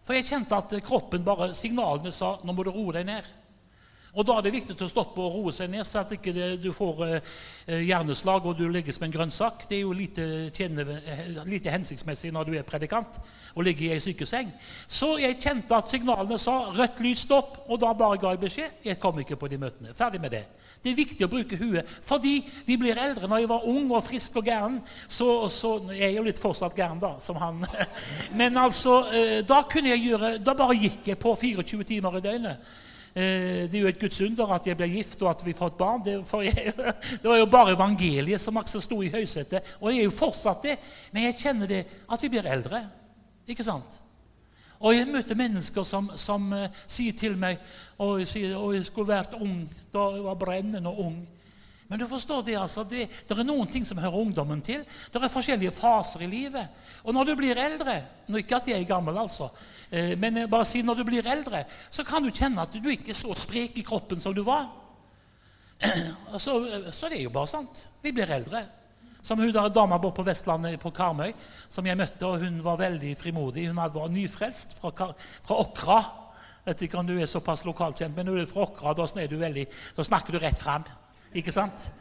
[0.08, 3.32] For jeg kjente at kroppen bare Signalene sa nå må du roe deg ned.
[4.14, 6.70] Og Da er det viktig å stoppe og roe seg ned, så at ikke du
[6.76, 9.68] får eh, hjerneslag og du ligger som en grønnsak.
[9.70, 13.20] Det er jo lite, tjene, eh, lite hensiktsmessig når du er predikant
[13.54, 14.52] og ligger i ei sykeseng.
[14.88, 18.72] Så jeg kjente at signalene sa 'rødt lys, stopp', og da bare ga jeg beskjed.
[18.86, 19.94] Jeg kom ikke på de møtene.
[19.94, 20.46] Ferdig med det.
[20.84, 23.28] Det er viktig å bruke huet, fordi vi blir eldre.
[23.28, 26.76] Når jeg var ung og frisk og gæren, så, så Jeg er jo litt fortsatt
[26.76, 27.66] gæren, da, som han.
[28.40, 32.22] Men altså, eh, da kunne jeg gjøre Da bare gikk jeg på 24 timer i
[32.22, 32.58] døgnet.
[33.18, 35.72] Eh, det er jo et Guds under at jeg blir gift og at vi får
[35.72, 36.04] et barn.
[36.06, 36.74] Det, jeg,
[37.22, 39.72] det var jo bare evangeliet som akkurat sto i høysetet.
[39.82, 40.76] Og jeg er jo fortsatt det.
[41.12, 42.84] Men jeg kjenner det at vi blir eldre.
[43.50, 43.96] Ikke sant?
[44.78, 47.58] Og jeg møter mennesker som, som uh, sier til meg
[47.98, 51.16] og jeg, sier, og jeg skulle vært ung da jeg var brennende ung.
[51.88, 54.84] Men du forstår det, altså, det, det, er noen ting som hører ungdommen til.
[54.86, 56.70] Det er forskjellige faser i livet.
[57.08, 58.02] Og når du blir eldre
[58.38, 59.48] Ikke at jeg er gammel, altså.
[59.90, 63.14] Eh, men bare si når du blir eldre, så kan du kjenne at du ikke
[63.14, 64.68] er så sprek i kroppen som du var.
[66.42, 66.56] Så,
[66.90, 67.84] så det er jo bare sant.
[68.02, 68.64] Vi blir eldre.
[69.22, 71.36] Som hun der dama på Vestlandet, på Karmøy,
[71.70, 73.68] som jeg møtte, og hun var veldig frimodig.
[73.68, 74.90] Hun var nyfrelst fra,
[75.46, 76.00] fra Åkra.
[76.66, 80.34] Vet ikke om du er såpass lokalkjent, men når er fra Åkra, da, da snakker
[80.34, 80.88] du rett fram.
[81.38, 81.92] Ikke sant?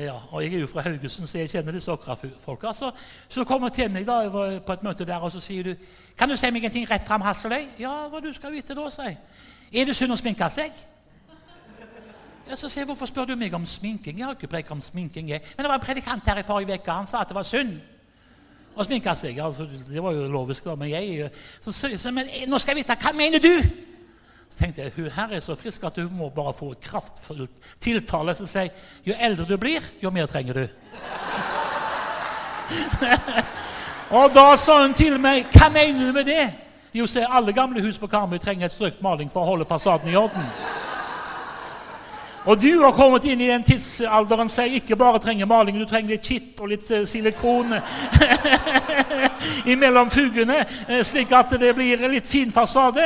[0.00, 2.72] Ja, og Jeg er jo fra Haugesund, så jeg kjenner disse Åkra-folka.
[2.72, 2.90] Så,
[3.28, 4.22] så kommer til meg da,
[4.64, 5.74] på et møte der, og så sier du
[6.18, 8.90] 'Kan du si meg en ting rett fram, Hasseløy?' 'Ja, hva du skal vite da',
[8.90, 9.18] sier jeg.
[9.72, 10.72] Er det synd å sminke seg?
[12.48, 14.80] Ja, så sier jeg, 'Hvorfor spør du meg om sminking?' Jeg har ikke preket om
[14.80, 15.28] sminking.
[15.28, 15.40] Jeg.
[15.56, 16.90] Men det var en predikant her i forrige uke.
[16.90, 17.80] Han sa at det var synd
[18.76, 19.38] å sminke seg.
[19.38, 20.74] Altså, det var jo lovisk, da.
[20.74, 23.62] Men jeg så, så, men, nå skal jeg vite hva mener du?
[24.50, 28.34] Så tenkte jeg hun her er så frisk at hun må bare få kraftfullt tiltale
[28.34, 28.70] som sier
[29.06, 30.64] jo eldre du blir, jo mer trenger du.
[34.18, 36.50] og da sa hun til meg hva mener du med det?
[36.94, 40.10] Jo, se, alle gamle hus på Karmøy trenger et strøkt maling for å holde fasaden
[40.10, 40.48] i orden.
[42.48, 46.14] Og du har kommet inn i den tidsalderen som ikke bare trenger maling, du trenger
[46.14, 47.74] litt kitt og litt eh, silikon
[49.72, 53.04] imellom fuggene, eh, slik at det blir litt fin fasade.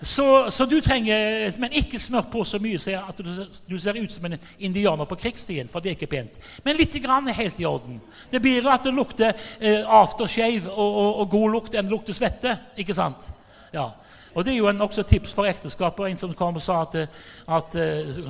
[0.00, 3.30] Så, så, du trenger Men ikke smør på så mye så at du,
[3.66, 6.38] du, ser ut som en indianer på krigsstien, for det er ikke pent.
[6.64, 7.98] Men litt grann er helt i orden.
[8.30, 12.14] Det blir at det lukter eh, aftershave og, og, og, god lukt enn det lukter
[12.14, 12.54] svette.
[12.76, 13.32] ikke sant?
[13.74, 13.90] Ja.
[14.36, 16.10] Og Det er jo en, også tips for ekteskapet.
[16.10, 17.08] En som kom og sa, at,
[17.48, 17.76] at,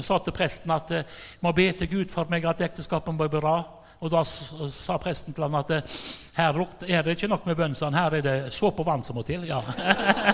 [0.07, 0.93] sa til presten at
[1.43, 3.57] må be til Gud for meg at ekteskapet må bli bra.
[4.01, 5.73] Og da sa presten til ham at
[6.37, 9.25] her er det ikke nok med bønn, her er det såpe og vann som må
[9.27, 9.47] til.
[9.49, 9.63] Ja.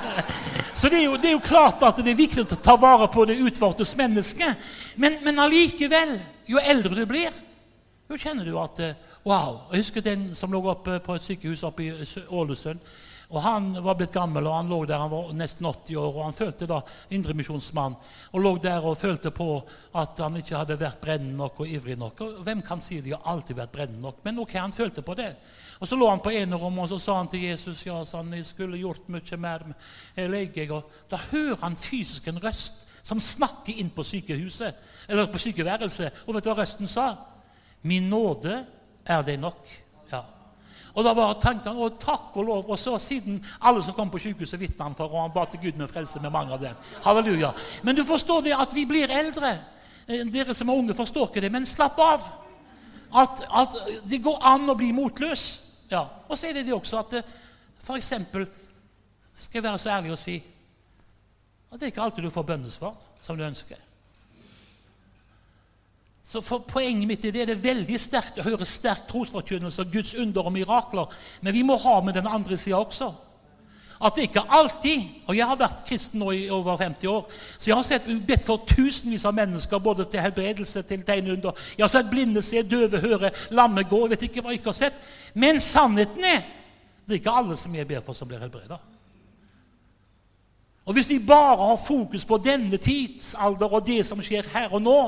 [0.75, 3.09] Så det er, jo, det er, jo, klart at det er viktig å ta vare
[3.13, 4.51] på det utvortes menneske.
[4.97, 6.19] Men, men allikevel,
[6.51, 7.33] jo eldre du blir,
[8.11, 8.83] jo kjenner du at
[9.23, 9.69] Wow.
[9.71, 11.93] Jeg husker den som lå oppe på et sykehus oppe i
[12.27, 12.81] Ålesund.
[13.33, 16.17] Og Han var blitt gammel, og han lå der, han var nesten 80 år.
[16.17, 16.81] og Han følte da,
[17.17, 17.97] indremisjonsmann,
[18.33, 19.47] og lå der og følte på
[19.97, 22.21] at han ikke hadde vært brennende nok og ivrig nok.
[22.21, 24.21] Og Hvem kan si de har alltid vært brennende nok?
[24.25, 25.31] Men ok, han følte på det.
[25.81, 28.35] Og Så lå han på enerommet og så sa han til Jesus ja, sa han,
[28.37, 29.65] jeg skulle gjort mye mer.
[30.17, 34.75] Jeg og Da hører han fysisk en røst som snakker inn på sykehuset,
[35.09, 36.23] eller på sykeværelset.
[36.27, 37.17] Og vet du hva røsten sa?
[37.83, 38.61] Min nåde
[39.05, 39.67] er det nok.
[40.93, 42.71] Og da bare tenkte han og takk og lov.
[42.71, 45.63] Og så siden alle som kom på sykehuset, vitna han for, og han ba til
[45.63, 46.77] Gud med frelse med mange av dem.
[47.05, 47.53] Halleluja.
[47.83, 49.55] Men du forstår det at vi blir eldre.
[50.07, 51.53] Eh, dere som er unge, forstår ikke det.
[51.53, 52.29] Men slapp av.
[53.13, 53.77] At, at
[54.09, 55.47] det går an å bli motløs.
[55.93, 56.07] Ja.
[56.29, 57.85] Og så er det det også at f.eks.
[57.85, 58.47] for eksempel
[59.35, 60.35] Skal jeg være så ærlig å si
[61.73, 63.79] at det er ikke alltid du får bønnesvar som du ønsker.
[66.25, 69.93] Så for Poenget mitt er det, det er veldig sterkt å høre sterk trosforkynnelse og
[69.93, 71.11] Guds under og mirakler,
[71.43, 73.11] men vi må ha med den andre sida også.
[74.03, 77.27] At det ikke alltid Og jeg har vært kristen nå i over 50 år,
[77.59, 81.59] så jeg har sett bedt for tusenvis av mennesker, både til helbredelse, til tegnunder.
[81.77, 84.01] Jeg har sett blinde se, døve høre, lamme gå.
[84.05, 84.99] Jeg vet ikke hva jeg ikke har sett.
[85.35, 86.43] Men sannheten er
[87.07, 88.79] det er ikke alle som jeg ber for, som blir helbreda.
[90.87, 94.83] Og hvis vi bare har fokus på denne tidsalder og det som skjer her og
[94.83, 94.99] nå,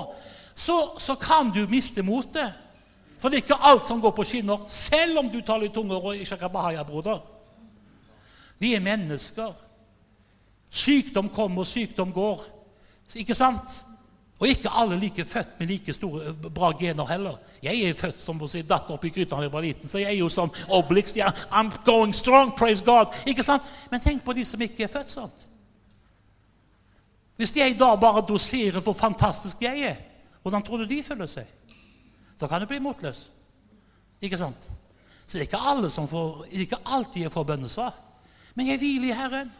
[0.54, 2.52] så, så kan du miste motet.
[3.18, 5.96] For det er ikke alt som går på skinner, selv om du tar litt tunger
[5.96, 7.22] og ikke shakabahaya, broder.
[8.60, 9.54] Vi er mennesker.
[10.70, 12.42] Sykdom kommer, og sykdom går.
[13.14, 13.80] Ikke sant?
[14.42, 17.36] Og ikke alle like født med like store, bra gener heller.
[17.62, 20.02] Jeg er født som å si, datt opp i gryta da jeg var liten, så
[20.02, 21.14] jeg er jo som Obelix.
[21.16, 23.14] Yeah, I'm going strong, praise God.
[23.26, 23.62] Ikke sant?
[23.90, 25.30] Men tenk på de som ikke er født sånn.
[27.38, 30.02] Hvis jeg da bare doserer hvor fantastisk jeg er
[30.44, 31.48] hvordan tror du de føler seg?
[32.40, 33.30] Da kan du bli motløs.
[34.20, 34.66] Ikke sant?
[35.24, 37.94] Så det er ikke alle som får, ikke alltid jeg får bønnesvar.
[38.54, 39.52] Men jeg hviler i Herren.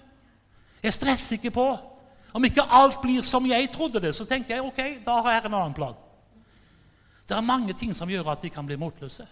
[0.82, 1.64] Jeg stresser ikke på.
[2.36, 5.46] Om ikke alt blir som jeg trodde det, så tenker jeg ok, da har jeg
[5.46, 5.96] en annen plan.
[7.24, 9.24] Det er mange ting som gjør at vi kan bli motløse.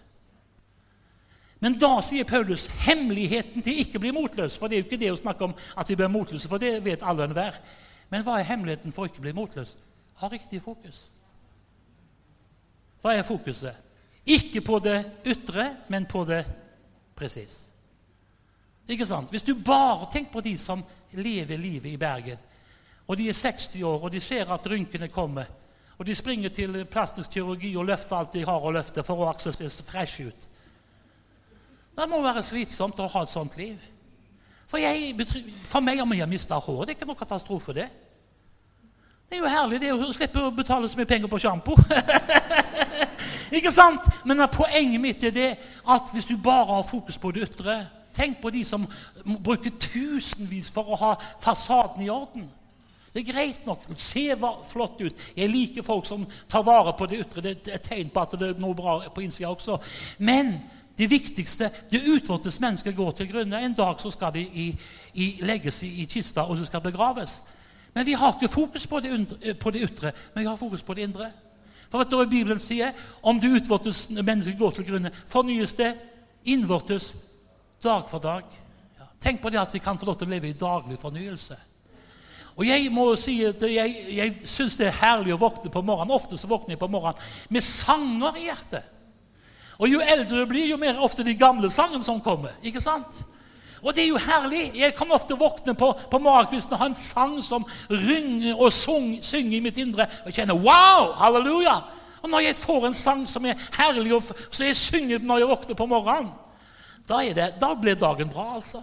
[1.61, 4.57] Men da sier Paulus hemmeligheten til ikke å bli motløs.
[4.57, 6.79] For det er jo ikke det å snakke om at vi blir motløse, for det
[6.81, 7.61] vet alle og enhver.
[8.09, 9.77] Men hva er hemmeligheten for å ikke bli motløs?
[10.17, 11.11] Ha riktig fokus.
[13.03, 13.75] Hva er fokuset?
[14.23, 16.43] Ikke på det ytre, men på det
[17.15, 17.57] presis.
[18.87, 19.31] Ikke sant?
[19.31, 22.39] Hvis du bare tenker på de som lever livet i Bergen,
[23.07, 25.51] og de er 60 år, og de ser at rynkene kommer,
[25.97, 29.33] og de springer til plastisk kirurgi og løfter alt de har å løfte for å
[29.39, 30.47] se fresh ut
[31.93, 33.77] Det må være slitsomt å ha et sånt liv.
[34.65, 35.13] For, jeg,
[35.69, 37.85] for meg om jeg mista håret, det er ikke noe katastrofe, det.
[39.33, 41.73] Det er jo herlig det å slippe å betale så mye penger på sjampo.
[43.57, 44.05] Ikke sant?
[44.29, 45.47] Men poenget mitt er det
[45.89, 47.79] at hvis du bare har fokus på det ytre
[48.13, 48.83] Tenk på de som
[49.41, 51.09] bruker tusenvis for å ha
[51.41, 52.45] fasaden i orden.
[53.09, 53.87] Det er greit nok.
[53.97, 54.27] Se
[54.69, 55.25] flott ut.
[55.33, 57.41] Jeg liker folk som tar vare på det ytre.
[57.41, 59.79] Det er et tegn på at det er noe bra på innsida også.
[60.21, 60.53] Men
[60.93, 63.65] det viktigste det utvortes mennesker går til grunne.
[63.65, 64.69] En dag så skal de i,
[65.17, 67.39] i, legges i, i kista, og de skal begraves.
[67.93, 70.81] Men vi har ikke fokus på det, undre, på det ytre, men vi har fokus
[70.83, 71.29] på det indre.
[71.91, 72.95] For vet du hva Bibelen sier?
[73.21, 75.91] Om det utvortes mennesket går til grunne, fornyes det
[76.49, 77.11] innvortes
[77.83, 78.47] dag for dag.
[78.97, 79.05] Ja.
[79.21, 81.59] Tenk på det at vi kan få lov til å leve i daglig fornyelse.
[82.53, 86.13] Og Jeg må si at jeg, jeg syns det er herlig å våkne på morgenen.
[86.13, 88.89] Ofte så våkner jeg på morgenen med sanger i hjertet.
[89.81, 92.53] Og Jo eldre du blir, jo mer ofte de gamle sangene som kommer.
[92.61, 93.23] ikke sant?
[93.83, 94.69] Og det er jo herlig.
[94.79, 99.57] Jeg kan ofte våkne på, på morgenkvisten og ha en sang som rynger og synger
[99.57, 100.07] i mitt indre.
[100.23, 101.11] Og kjenner wow!
[101.19, 101.75] Halleluja!
[102.23, 105.51] Og når jeg får en sang som er herlig, og så jeg synger når jeg
[105.51, 106.31] våkner på morgenen,
[107.03, 108.79] da, det, da blir dagen bra, altså.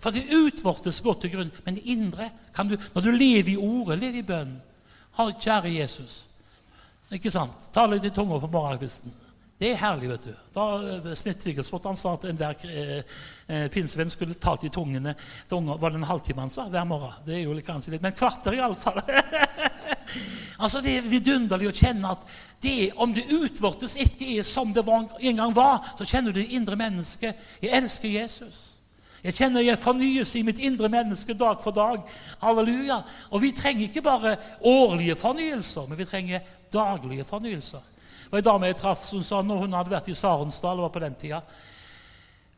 [0.00, 1.52] For det utvortes godt til grunn.
[1.66, 4.60] Men det indre kan du, Når du lever i ordet, lever i bønnen
[5.12, 6.26] Kjære Jesus.
[7.12, 7.68] Ikke sant?
[7.72, 9.12] Ta litt i tunga på morgenkvisten.
[9.62, 10.30] Det er herlig, vet du.
[10.50, 10.62] Da
[11.44, 13.02] Wigglesworth han sa at enhver eh,
[13.46, 15.12] eh, pinsevenn skulle ta til tungene
[15.48, 17.12] tunger, Var det en halvtime han sa hver morgen?
[17.22, 18.98] Det er jo kanskje litt, Men kvarter, iallfall.
[20.62, 22.26] altså, det er vidunderlig å kjenne at
[22.58, 26.40] det, om det utvortes ikke er som det var, en gang var, så kjenner du
[26.40, 27.46] det indre mennesket.
[27.62, 28.58] Jeg elsker Jesus.
[29.22, 32.02] Jeg kjenner jeg fornyes i mitt indre menneske dag for dag.
[32.42, 32.98] Halleluja.
[33.30, 37.91] Og vi trenger ikke bare årlige fornyelser, men vi trenger daglige fornyelser.
[38.32, 40.92] Var en dame jeg traff som sa når hun hadde vært i Sarensdal, det var
[40.94, 41.42] på den tida,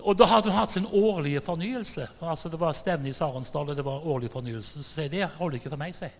[0.04, 2.06] og Da hadde hun hatt sin årlige fornyelse.
[2.18, 4.82] For altså Det var stevne i Sarensdal, og det var årlig fornyelse.
[4.82, 5.94] Så sier det holder ikke for meg.
[5.94, 6.12] sier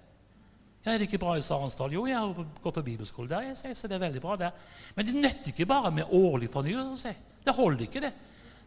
[0.85, 1.93] ja, Er det ikke bra i Sarensdal?
[1.93, 3.43] Jo, jeg gått på bibelskole der.
[3.43, 4.51] jeg sier, så det er veldig bra der.
[4.97, 7.03] Men det nytter ikke bare med årlig fornyelse.
[7.03, 7.15] sier.
[7.45, 8.13] Det holder ikke, det.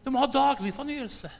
[0.04, 1.30] Du må ha daglig fornyelse.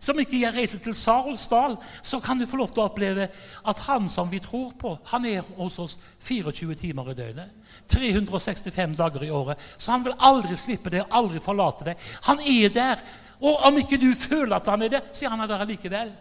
[0.00, 3.28] Som ikke jeg reiser til Sarolsdal, så kan du få lov til å oppleve
[3.64, 7.60] at han som vi tror på, han er hos oss 24 timer i døgnet.
[7.90, 9.60] 365 dager i året.
[9.78, 12.08] Så han vil aldri slippe deg, aldri forlate deg.
[12.28, 13.02] Han er der.
[13.44, 16.12] Og om ikke du føler at han er der, så er han der likevel.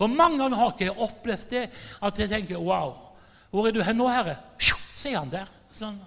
[0.00, 1.66] Hvor mange ganger har ikke jeg opplevd det
[2.02, 2.94] at jeg tenker Wow,
[3.50, 4.38] hvor er du hen nå, Herre?
[4.60, 5.48] Så er han der.
[5.72, 5.98] Sånn.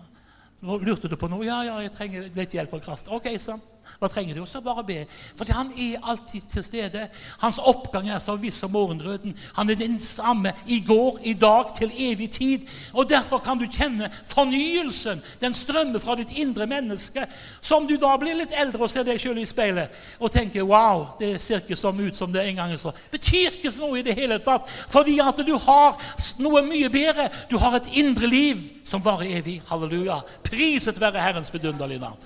[0.63, 1.43] Lurte du på noe?
[1.45, 3.09] Ja, ja, jeg trenger litt hjelp og kraft.
[3.11, 3.61] Ok, sånn.
[4.03, 4.41] Hva trenger du?
[4.43, 4.97] Også bare be.
[5.39, 7.05] For han er alltid til stede.
[7.39, 9.31] Hans oppgang er så viss som morgenrøden.
[9.55, 12.67] Han er den samme i går, i dag, til evig tid.
[12.91, 15.23] Og Derfor kan du kjenne fornyelsen.
[15.39, 17.23] Den strømmer fra ditt indre menneske.
[17.61, 21.13] Som du da blir litt eldre og ser deg sjøl i speilet og tenker wow,
[21.19, 22.91] det ser ikke sånn ut som det en gang så.
[23.13, 24.67] Betyr ikke noe i det hele tatt.
[24.91, 25.95] Fordi at du har
[26.43, 27.31] noe mye bedre.
[27.47, 29.61] Du har et indre liv som varer evig.
[29.69, 30.19] Halleluja.
[30.43, 32.19] Priset være Herrens vidunderlige navn.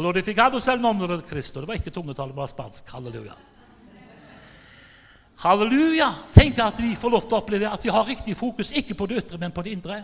[0.00, 1.60] Glorificado selv nombre de Cristo.
[1.60, 2.88] Det var ikke tungetallet, det var spansk.
[2.94, 3.34] Halleluja.
[5.40, 6.08] Halleluja!
[6.32, 9.08] Tenk at vi får lov til å oppleve at vi har riktig fokus, ikke på
[9.08, 9.98] det ytre, men på det indre.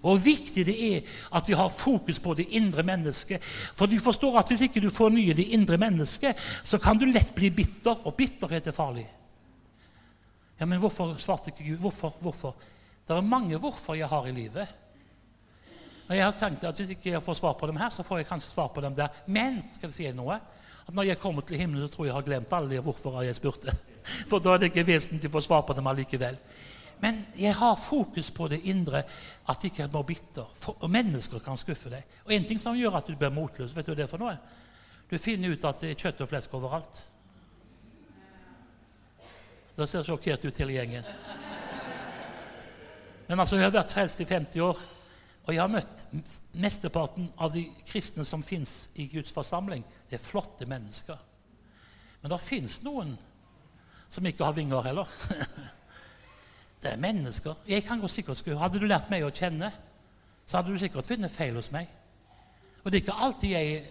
[0.00, 3.44] Hvor viktig det er at vi har fokus på det indre mennesket.
[3.76, 7.34] For du forstår at hvis ikke du fornyer det indre mennesket, så kan du lett
[7.36, 9.06] bli bitter, og bitterhet er farlig.
[10.60, 11.80] Ja, Men hvorfor svarte ikke Gud?
[11.84, 12.16] Hvorfor?
[12.20, 12.56] Hvorfor?
[13.08, 14.68] Det er mange hvorfor jeg har i livet.
[16.10, 18.18] Og jeg har tenkt at Hvis ikke jeg får svar på dem her, så får
[18.18, 19.08] jeg kanskje svar på dem der.
[19.26, 20.40] Men skal jeg si noe?
[20.88, 23.22] At når jeg kommer til himmelen, så tror jeg jeg har glemt alle de hvorfor
[23.22, 23.76] jeg spurte.
[24.30, 26.38] For da er det ikke vesentlig å få svar på dem allikevel.
[27.00, 29.04] Men jeg har fokus på det indre,
[29.48, 30.50] at jeg ikke blir bitter.
[30.54, 32.18] For, og mennesker kan skuffe deg.
[32.26, 34.20] Og en ting som gjør at du blir motløs, vet du hva det er for
[34.20, 34.34] noe?
[35.10, 37.02] Du finner ut at det er kjøtt og flesk overalt.
[39.78, 41.06] Det ser sjokkert ut hele gjengen.
[43.28, 44.82] Men altså, jeg har vært frelst i 50 år.
[45.50, 46.02] Og jeg har møtt
[46.62, 49.82] mesteparten av de kristne som fins i Guds forsamling.
[50.06, 51.18] Det er flotte mennesker.
[52.22, 53.16] Men det fins noen
[54.14, 55.10] som ikke har vinger heller.
[56.84, 57.66] det er mennesker.
[57.66, 58.54] Jeg kan gå sikkert skru.
[58.62, 59.72] Hadde du lært meg å kjenne,
[60.46, 61.90] så hadde du sikkert funnet feil hos meg.
[62.84, 63.84] Og det er ikke alltid jeg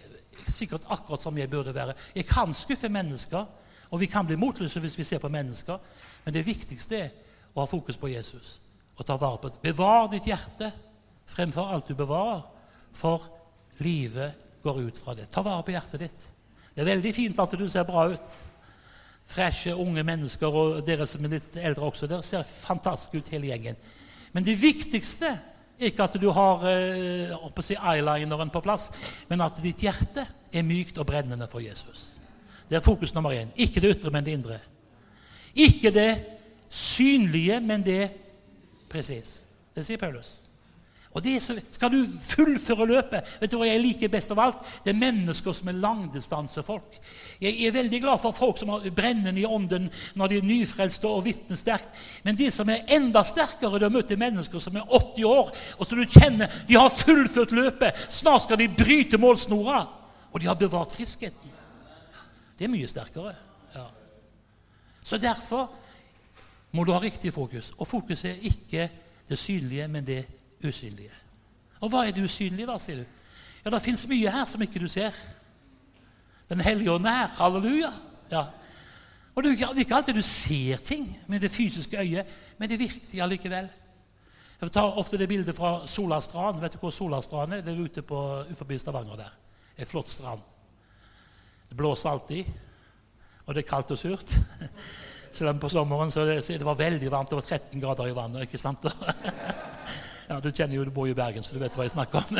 [0.48, 2.00] sikkert akkurat som jeg burde være.
[2.16, 3.56] Jeg kan skuffe mennesker,
[3.90, 5.76] og vi kan bli motløse hvis vi ser på mennesker.
[6.24, 7.16] Men det viktigste er
[7.52, 8.62] å ha fokus på Jesus
[8.96, 9.60] og ta vare på det.
[9.60, 10.72] Bevar ditt hjerte
[11.30, 12.42] fremfor alt du bevarer,
[12.92, 13.24] for
[13.78, 15.30] livet går ut fra det.
[15.30, 16.22] Ta vare på hjertet ditt.
[16.74, 18.34] Det er veldig fint at du ser bra ut.
[19.30, 22.08] Freshe, unge mennesker, og dere som er litt eldre også.
[22.10, 23.78] Dere ser fantastisk ut, hele gjengen.
[24.34, 28.90] Men det viktigste er ikke at du har eh, si eyelineren på plass,
[29.30, 32.20] men at ditt hjerte er mykt og brennende for Jesus.
[32.68, 33.50] Det er fokus nummer én.
[33.56, 34.60] Ikke det ytre, men det indre.
[35.54, 36.10] Ikke det
[36.70, 38.10] synlige, men det
[38.90, 39.40] presis.
[39.74, 40.38] Det sier Paulus.
[41.10, 44.60] Og det så, Skal du fullføre løpet Vet du hva jeg liker best av alt?
[44.84, 46.98] Det er mennesker som er langdistansefolk.
[47.42, 51.10] Jeg er veldig glad for folk som har brennende i ånden når de er nyfrelste
[51.10, 51.98] og vitner sterkt.
[52.22, 55.98] Men de som er enda sterkere, de møter mennesker som er 80 år, og som
[55.98, 58.06] du kjenner de har fullført løpet.
[58.12, 59.82] Snart skal de bryte målsnora,
[60.30, 61.56] og de har bevart friskheten.
[62.58, 63.32] Det er mye sterkere.
[63.74, 63.86] Ja.
[65.02, 65.70] Så derfor
[66.76, 67.72] må du ha riktig fokus.
[67.78, 68.90] Og fokuset er ikke
[69.28, 70.26] det synlige, men det
[70.64, 71.12] usynlige.
[71.80, 73.20] Og hva er det usynlige, da, sier du?
[73.64, 75.16] Ja, det fins mye her som ikke du ser.
[76.50, 77.90] Den hellige ånd er Halleluja.
[78.30, 78.46] Ja.
[79.34, 82.26] Og Det er ikke alltid du ser ting med det fysiske øyet,
[82.58, 83.68] men det virker allikevel.
[84.60, 86.60] Jeg tar ofte det bildet fra Solastrand.
[86.60, 87.62] Vet du hvor Solastrand er?
[87.64, 89.16] Det er ute på utenfor Stavanger.
[89.16, 89.30] der.
[89.78, 90.40] En flott strand.
[91.68, 92.44] Det blåser alltid,
[93.46, 94.36] og det er kaldt og surt.
[95.32, 97.30] Selv om på sommeren så det, så det var veldig varmt.
[97.30, 98.42] Det var 13 grader i vannet.
[98.42, 98.84] ikke sant?
[100.30, 102.22] Ja, Du kjenner jo du bor jo i Bergen, så du vet hva jeg snakker
[102.22, 102.38] om.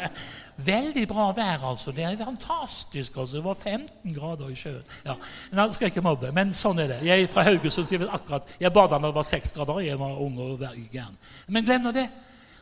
[0.72, 1.94] Veldig bra vær, altså.
[1.96, 3.16] Det er fantastisk.
[3.16, 3.38] altså.
[3.38, 4.82] Det var 15 grader i sjøen.
[5.06, 5.14] Ja,
[5.56, 6.98] Nå skal jeg ikke mobbe, men sånn er det.
[7.08, 9.80] Jeg er fra Haugesund, så jeg vet akkurat Jeg bada da det var 6 grader.
[9.86, 10.60] Jeg var ung og
[10.92, 11.16] gæren.
[11.48, 12.04] Men glem nå det.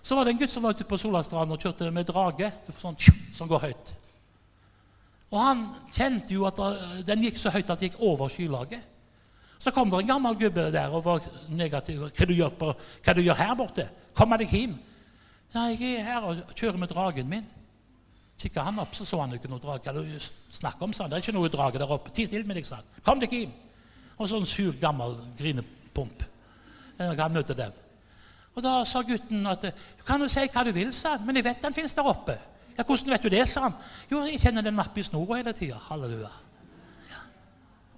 [0.03, 2.97] Så var det en gutt som var ute på Solastranden og kjørte med drage sånn,
[3.37, 3.93] som går høyt.
[5.31, 6.63] Og han kjente jo at
[7.07, 8.87] den gikk så høyt at det gikk over skylaget.
[9.61, 12.07] Så kom det en gammel gubbe der og var negativ.
[12.09, 12.71] Hva du gjør, på,
[13.05, 13.85] hva du gjør her borte?
[14.17, 14.79] Kom deg hjem.
[15.53, 17.49] Ja, jeg er her og kjører med dragen min.
[18.41, 19.85] Kikka han opp, så så han ikke noe drage.
[19.85, 20.17] Hva du
[20.57, 21.13] snakker om, sa han.
[21.13, 22.13] Det er ikke noe drage der oppe.
[22.15, 22.89] Ti stille med deg, sa han.
[23.05, 23.53] Kom deg hjem.
[24.17, 26.25] Og så en sur, gammel grinepump.
[27.01, 27.77] Han møtte dem.
[28.57, 31.37] Og Da sa gutten at du kan jo si hva du vil, sa han, men
[31.37, 32.39] jeg vet den finnes der oppe.
[32.79, 33.77] Ja, Hvordan vet du det, sa han.
[34.11, 35.79] Jo, jeg kjenner den napp i snora hele tida.
[35.91, 36.31] Halleluja.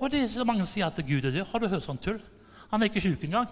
[0.03, 1.45] Og det er så mange sier at Gud er død.
[1.53, 2.19] Har du hørt sånn tull?
[2.73, 3.47] Han er ikke sjuk engang.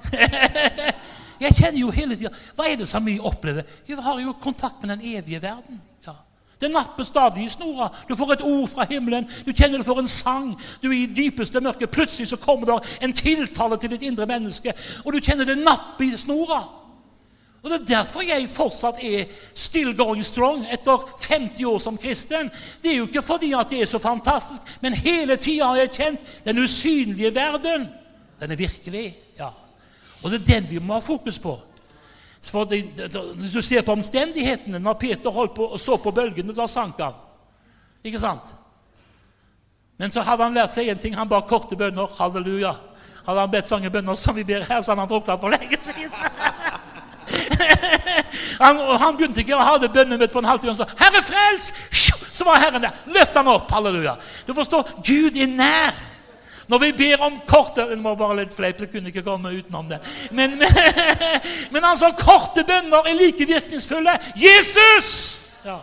[1.44, 3.68] jeg kjenner jo hele tida Hva er det som vi opplever?
[3.86, 5.78] Vi har jo kontakt med den evige verden.
[6.07, 6.16] Ja.
[6.61, 7.90] Det napper stadig i snora.
[8.09, 9.28] Du får et ord fra himmelen.
[9.46, 10.51] Du kjenner du får en sang.
[10.82, 11.86] Du er i dypeste mørke.
[11.86, 14.74] Plutselig så kommer det en tiltale til ditt indre menneske,
[15.05, 16.64] og du kjenner det napper i snora.
[17.63, 22.51] Og Det er derfor jeg fortsatt er still going strong etter 50 år som kristen.
[22.83, 25.91] Det er jo ikke fordi at det er så fantastisk, men hele tida har jeg
[25.91, 27.89] kjent den usynlige verden.
[28.41, 29.17] Den er virkelig.
[29.39, 29.51] ja.
[30.23, 31.59] Og det er den vi må ha fokus på.
[32.43, 32.85] For det,
[33.35, 37.01] Hvis du ser på omstendighetene Når Peter holdt på og så på bølgene, da sank
[37.01, 37.13] han.
[38.05, 38.55] Ikke sant?
[39.99, 41.17] Men så hadde han lært seg én ting.
[41.17, 42.09] Han ba korte bønner.
[42.17, 42.73] Halleluja.
[43.27, 45.77] Hadde han bedt sange bønner som vi ber her, så hadde han drukna for lenge
[45.81, 46.11] siden.
[48.64, 50.74] han, han, begynte ikke å ha det bønnemøtet på en halvtime.
[50.74, 51.72] Han sa 'Herre, frels!'
[52.40, 52.96] Så var Herren der.
[53.12, 53.70] Løft han opp.
[53.70, 54.14] Halleluja.
[54.46, 55.92] Du forstår, Gud er nær.
[56.70, 59.88] Når vi ber om korte Det var bare litt fleip, det kunne ikke komme utenom
[59.90, 59.98] det.
[60.30, 60.68] Men, men,
[61.74, 64.14] men altså, korte bønner er like virkningsfulle.
[64.38, 65.11] Jesus!
[65.64, 65.80] Ja.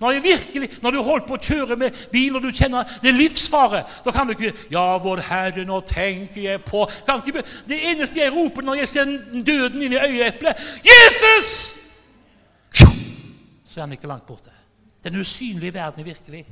[0.00, 3.16] Når, virkelig, når du holder på å kjøre med bil og du kjenner det er
[3.16, 6.88] livsfare, da kan du ikke 'Ja, vår Herre, nå tenker jeg på'
[7.26, 9.04] ikke, Det eneste jeg roper når jeg ser
[9.46, 11.78] døden inn i øyeeplet 'Jesus!'
[13.66, 14.50] Så er han ikke langt borte.
[15.04, 16.46] Den usynlige verden er virkelig.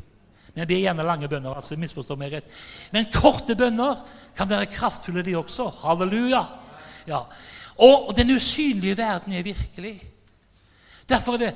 [0.54, 1.54] Men det er gjerne lange bønner.
[1.54, 2.44] altså misforstår meg rett.
[2.92, 3.98] Men korte bønner
[4.36, 5.68] kan være kraftfulle, de også.
[5.82, 6.44] Halleluja!
[7.06, 7.20] Ja.
[7.78, 10.02] Og den usynlige verden er virkelig.
[11.08, 11.54] Derfor er det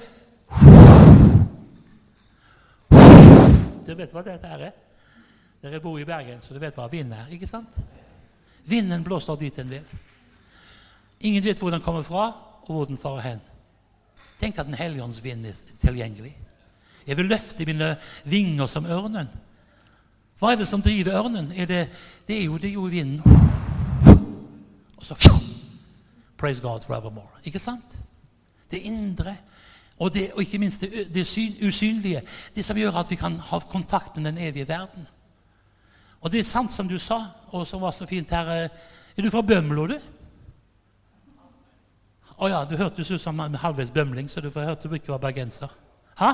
[3.89, 4.72] Du vet hva dette er?
[5.62, 7.30] Dere bor i Bergen, så du vet hva vind er.
[7.32, 7.78] ikke sant?
[8.68, 9.86] Vinden blåser dit den vil.
[11.24, 12.26] Ingen vet hvor den kommer fra,
[12.66, 13.41] og hvor den farer hen.
[14.39, 16.36] Tenk at Den hellige ånds vind er tilgjengelig.
[17.07, 19.30] Jeg vil løfte mine vinger som ørnen.
[20.39, 21.49] Hva er det som driver ørnen?
[21.57, 21.89] Er det,
[22.28, 23.22] det, er jo, det er jo vinden.
[24.97, 25.16] Og så
[26.39, 27.41] Praise God forevermore.
[27.45, 27.99] Ikke sant?
[28.70, 29.34] Det indre.
[29.99, 32.22] Og, det, og ikke minst det, det syn, usynlige.
[32.55, 35.09] Det som gjør at vi kan ha kontakt med den evige verden.
[36.20, 37.18] Og det er sant som du sa,
[37.51, 38.70] og som var så fint her eh,
[39.18, 39.96] Er du fra Bømlo, du?
[42.38, 44.94] Å oh, ja, du hørtes ut som en halvveis bømling, så du får hørte du
[44.94, 45.72] ikke var bergenser.
[46.20, 46.28] Hæ?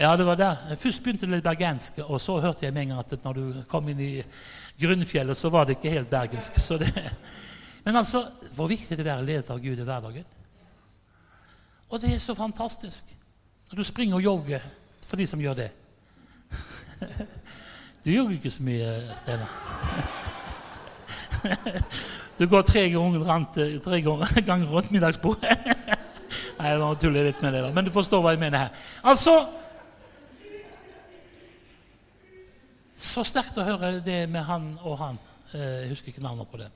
[0.00, 0.56] Ja, det var der.
[0.78, 3.60] Først begynte det litt bergensk, og så hørte jeg med en gang at når du
[3.70, 4.10] kom inn i
[4.80, 6.58] grunnfjellet, så var det ikke helt bergensk.
[6.82, 6.90] Det...
[7.86, 8.24] Men altså,
[8.56, 10.26] hvor viktig det er å være ledet av Gud i hverdagen.
[11.90, 13.04] Og det er så fantastisk
[13.70, 14.62] når du springer og jogger
[15.06, 15.70] for de som gjør det.
[18.00, 19.50] Du jogger ikke så mye, Steinar.
[22.38, 25.58] Du går tre ganger, rundt, tre ganger rundt middagsbordet.
[26.60, 27.72] Nei, jeg tuller litt med det, da.
[27.76, 28.86] men du forstår hva jeg mener her.
[29.04, 29.34] Altså
[33.00, 35.20] Så sterkt å høre det med han og han.
[35.52, 36.70] Eh, jeg husker ikke navnet på det.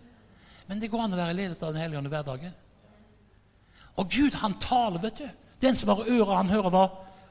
[0.68, 2.54] Men det går an å være ledet av Den hellige ånd i hverdagen.
[3.96, 5.28] Og Gud, han taler, vet du.
[5.62, 6.84] Den som har ører, han hører hva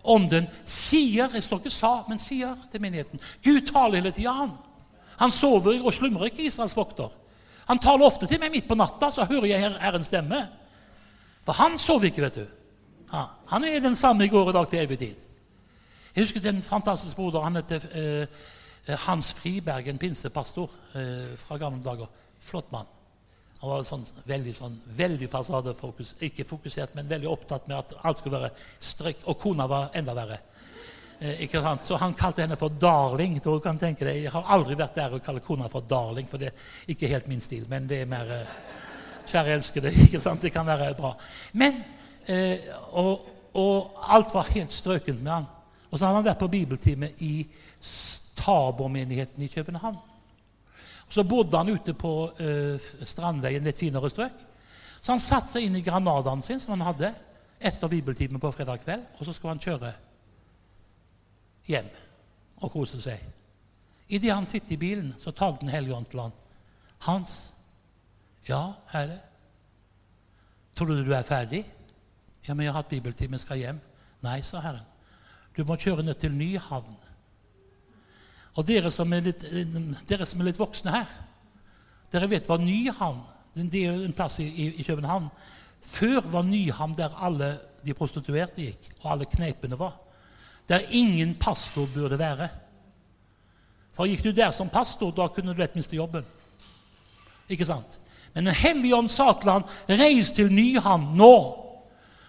[0.03, 1.32] Ånden sier.
[1.32, 3.22] Jeg står ikke sa, men sier til menigheten.
[3.43, 4.51] Gud taler hele tida, han.
[5.22, 7.11] Han sover og slumrer ikke, Israels vokter.
[7.70, 10.41] Han taler ofte til meg midt på natta, så hører jeg Herrens stemme.
[11.45, 12.57] For han sover ikke, vet du.
[13.14, 15.30] Ja, han er den samme i går og dag til evig tid.
[16.16, 17.45] Jeg husker en fantastisk broder.
[17.45, 22.11] Han heter eh, Hans Friberg, en pinsepastor eh, fra gamle dager.
[22.43, 22.89] Flott mann.
[23.64, 28.20] Han var sånn, veldig, sånn, veldig fasadefokus, ikke fokusert, men veldig opptatt med at alt
[28.20, 28.49] skulle være
[28.84, 29.22] strikk.
[29.32, 30.41] Og kona var enda verre.
[31.24, 31.80] Eh?
[31.80, 33.39] Så han kalte henne for 'darling'.
[33.39, 36.38] Du kan tenke deg, Jeg har aldri vært der og kalle kona for 'darling', for
[36.38, 36.53] det er
[36.88, 37.66] ikke helt min stil.
[37.70, 38.47] Men det er mer eh,
[39.26, 40.41] Kjære elskede, ikke sant?
[40.41, 41.16] Det kan være bra.
[41.53, 41.84] Men,
[42.28, 42.59] eh,
[42.91, 45.45] og, og, alt var helt strøkent med han.
[45.91, 47.47] Og så hadde han vært på bibeltime i
[48.36, 50.12] Tabormenigheten i København.
[51.09, 54.45] Så bodde han ute på uh, Strandveien, litt finere strøk.
[55.03, 57.11] Så han satte seg inn i Granadaen sin, som han hadde,
[57.63, 59.91] etter bibeltimen på fredag kveld, og så skulle han kjøre
[61.67, 61.89] hjem
[62.63, 63.19] og kose seg.
[64.11, 66.33] Idet han sitter i bilen, så talte Den hellige ånd til han.
[67.03, 67.53] 'Hans,
[68.47, 69.19] ja, Herre,
[70.75, 71.65] tror du du er ferdig?'
[72.47, 73.81] 'Ja, men jeg har hatt bibeltime, skal hjem.'
[74.21, 74.87] 'Nei', sa Herren.
[75.55, 77.02] 'Du må kjøre ned til Nyhavn.'
[78.53, 79.45] Og dere som, litt,
[80.09, 81.13] dere som er litt, voksne her,
[82.13, 83.23] dere vet hva Nyhavn
[83.53, 84.47] Det er en plass i,
[84.79, 85.27] i, København.
[85.81, 87.51] Før var Nyhavn der alle
[87.85, 89.99] de prostituerte gikk, og alle kneipene var.
[90.69, 92.47] Der ingen pastor burde være.
[93.93, 96.25] For gikk du der som pastor, da kunne du lett miste jobben.
[97.49, 97.99] Ikke sant?
[98.33, 101.59] Men Den hellige ånd sa til han, 'Reis til Nyhavn nå.'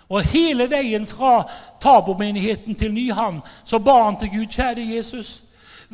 [0.09, 1.49] Og hele veien fra
[1.81, 5.43] Tabor-menigheten til Nyhavn så ba han til Gud, 'Kjære Jesus,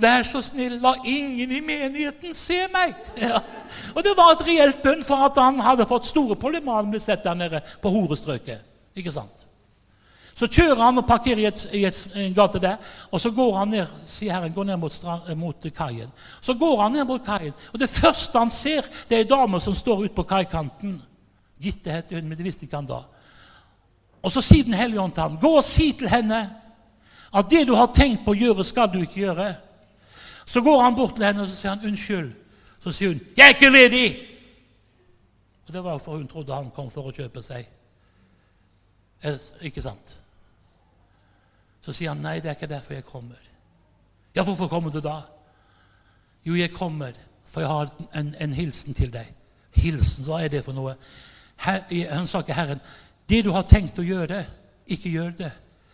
[0.01, 2.97] vær så snill, la ingen i menigheten se meg.'
[3.29, 3.41] Ja.
[3.95, 7.01] Og det var et reelt bønn for at han hadde fått store problemer han ble
[7.01, 8.65] sett der nede på horestrøket.
[8.99, 9.47] Ikke sant?
[10.35, 12.79] Så kjører han og parkerer i, et, i et, en gate der,
[13.13, 16.09] og så går han ned sier herren, går ned mot, strand, mot kaien.
[16.41, 19.61] Så går han ned mot kaien, og det første han ser, det er ei dame
[19.61, 20.97] som står ute på kaikanten.
[21.61, 23.03] Gitte heter hun, men det visste ikke han da.
[24.25, 26.41] Og så sier Den hellige ånd til ham, gå og si til henne
[27.31, 29.53] at det du har tenkt på å gjøre, skal du ikke gjøre.
[30.51, 32.33] Så går han bort til henne og så sier han, unnskyld.
[32.83, 34.27] Så sier hun, 'Jeg er ikke ledig!'
[35.67, 37.69] Og Det var for hun trodde han kom for å kjøpe seg.
[39.61, 40.17] Ikke sant?
[41.81, 43.49] Så sier han, 'Nei, det er ikke derfor jeg kommer.'
[44.35, 45.21] Ja, hvorfor kommer du da?
[46.47, 47.13] Jo, jeg kommer,
[47.45, 49.27] for jeg har en, en hilsen til deg.
[49.75, 50.95] Hilsen, hva er det for noe?
[51.57, 52.81] Her, han sa ikke Herren,
[53.29, 54.47] 'Det du har tenkt å gjøre,
[54.87, 55.53] ikke gjør det.'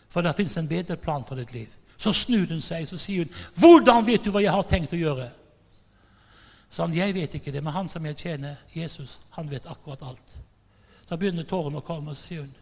[0.08, 1.68] For det fins en bedre plan for ditt liv.
[1.96, 4.96] Så snur hun seg så sier hun, 'Hvordan vet du hva jeg har tenkt å
[4.96, 5.30] gjøre?'
[6.70, 10.02] Så han, 'Jeg vet ikke det, men han som jeg tjener, Jesus, han vet akkurat
[10.02, 10.38] alt.'
[11.08, 12.54] Så begynner tårene å komme, og så sier hun,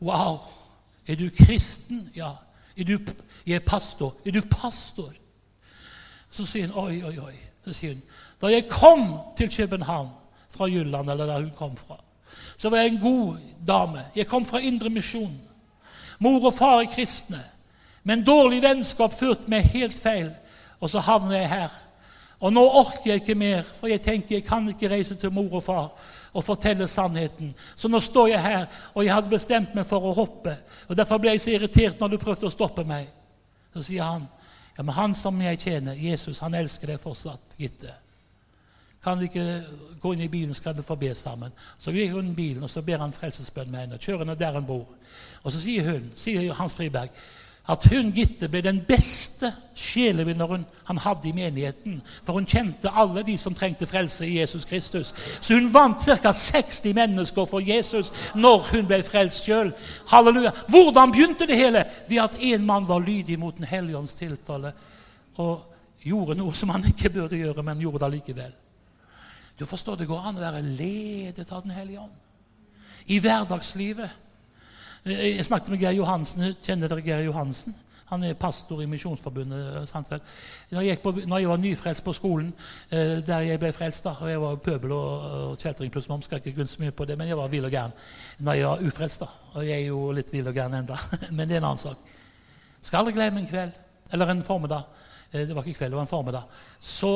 [0.00, 0.40] 'Wow,
[1.06, 2.36] er du kristen?' 'Ja.'
[2.76, 2.98] Er du,
[3.46, 5.14] 'Jeg er pastor.' 'Er du pastor?'
[6.30, 8.02] Så sier hun, 'Oi, oi, oi.' Så sier hun,
[8.40, 10.10] 'Da jeg kom til København
[10.48, 11.96] fra Jylland, eller der hun kom fra,
[12.56, 13.36] så var jeg en god
[13.66, 14.04] dame.
[14.16, 15.40] Jeg kom fra Indre Misjon.
[16.18, 17.44] Mor og far er kristne.
[18.06, 20.30] Men dårlig vennskap førte meg helt feil,
[20.78, 21.72] og så havner jeg her.
[22.38, 25.58] Og nå orker jeg ikke mer, for jeg tenker jeg kan ikke reise til mor
[25.58, 25.90] og far
[26.36, 27.54] og fortelle sannheten.
[27.74, 30.52] Så nå står jeg her, og jeg hadde bestemt meg for å hoppe.
[30.86, 33.08] Og Derfor ble jeg så irritert når du prøvde å stoppe meg.
[33.72, 34.26] Så sier han,
[34.76, 37.94] ja, men han som jeg tjener, Jesus, han elsker deg fortsatt, Gitte.
[39.04, 41.52] Kan vi ikke gå inn i bilen, skal vi få be sammen?
[41.78, 44.00] Så gikk hun i bilen, og så ber han frelsesbønn med henne.
[44.02, 44.86] Kjører henne der hun bor.
[45.42, 47.16] Og så sier hun, sier Hans Friberg,
[47.68, 51.98] at hun Gitte ble den beste sjelevinneren han hadde i menigheten.
[52.22, 55.12] For hun kjente alle de som trengte frelse i Jesus Kristus.
[55.40, 56.32] Så hun vant ca.
[56.32, 59.72] 60 mennesker for Jesus når hun ble frelst sjøl.
[60.12, 60.52] Halleluja.
[60.70, 61.82] Hvordan begynte det hele?
[62.08, 64.72] Ved at en mann var lydig mot Den hellige ånds tiltale
[65.36, 68.54] og gjorde noe som han ikke burde gjøre, men gjorde det allikevel.
[69.58, 72.14] Du forstår, Det går an å være ledet av Den hellige ånd
[73.06, 74.10] i hverdagslivet.
[75.06, 76.48] Jeg snakket med Geir Johansen.
[76.58, 77.74] Kjenner dere Geir Johansen?
[78.10, 79.92] Han er pastor i Misjonsforbundet.
[80.70, 82.48] Når jeg, på, når jeg var nyfrelst på skolen,
[82.90, 86.24] eh, der jeg ble frelst da, og Jeg var pøbel og, og kjeltring pluss moms,
[86.24, 87.94] skal ikke gå så mye på det, men jeg var vill og gæren
[88.38, 89.20] når jeg var ufrelst.
[89.20, 90.98] da, Og jeg er jo litt vill og gæren enda,
[91.30, 91.96] men det er en annen sak.
[92.82, 93.72] Skal aldri glemme en kveld,
[94.12, 94.82] eller en formiddag,
[95.32, 96.42] eh, det var ikke kveld, det var en formiddag,
[96.80, 97.12] så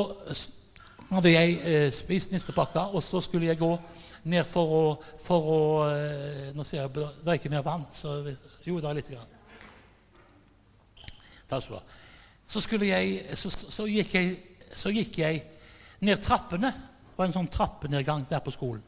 [1.11, 3.77] hadde jeg eh, spist nistepakka, og så skulle jeg gå
[4.23, 4.83] ned for å,
[5.21, 8.19] for å eh, Nå ser jeg det er ikke mer vann, så
[8.65, 9.37] jo, det er lite grann.
[11.49, 11.99] Takk skal du ha.
[12.51, 14.31] Så, jeg, så, så, gikk jeg,
[14.75, 15.41] så gikk jeg
[16.03, 16.71] ned trappene.
[17.07, 18.83] Det var en sånn trappenedgang der på skolen.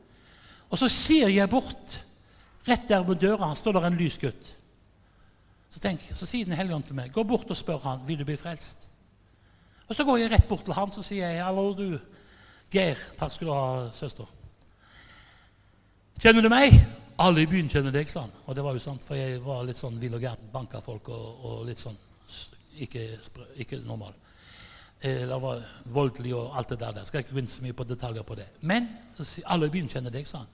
[0.69, 1.95] Og så ser jeg bort.
[2.67, 4.51] Rett der ved døra står der en lys gutt.
[5.73, 8.21] Så, tenk, så sier Den hellige ånd til meg, gå bort og spør han, vil
[8.21, 8.87] du bli frelst.
[9.87, 11.99] Og Så går jeg rett bort til han så sier jeg, 'Hallo, du,
[12.71, 14.42] Geir.' 'Takk skal du ha, søster.'
[16.23, 16.79] 'Kjenner du meg?'
[17.19, 18.31] 'Alle i byen kjenner deg', sa han.
[18.45, 20.45] Og det var jo sant, for jeg var litt sånn vill og gæren.
[20.53, 21.97] Banka folk og, og, litt sånn
[22.79, 23.01] ikke,
[23.59, 24.13] ikke normal.
[25.01, 26.93] Eh, det var voldelig og alt det der.
[26.95, 27.03] der.
[27.03, 28.47] Skal ikke gå inn så mye på detaljer på det.
[28.61, 28.87] Men
[29.45, 30.47] alle i byen kjenner deg, sa han.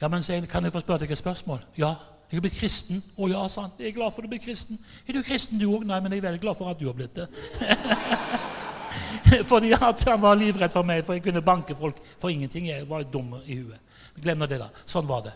[0.00, 1.66] Ja, men så Kan jeg få spørre deg et spørsmål?
[1.76, 1.94] Ja.
[2.30, 3.02] Jeg er blitt kristen.
[3.18, 3.76] Å ja, sa han.
[3.78, 4.78] Jeg er glad for at du er blitt kristen.
[5.08, 5.82] Er du kristen, du òg?
[5.82, 7.26] Nei, men jeg er veldig glad for at du har blitt det.
[9.50, 12.68] Fordi at han var livredd for meg, for jeg kunne banke folk for ingenting.
[12.68, 13.80] Jeg var dum i huet.
[14.22, 14.68] Glem det, da.
[14.84, 15.34] Sånn var det.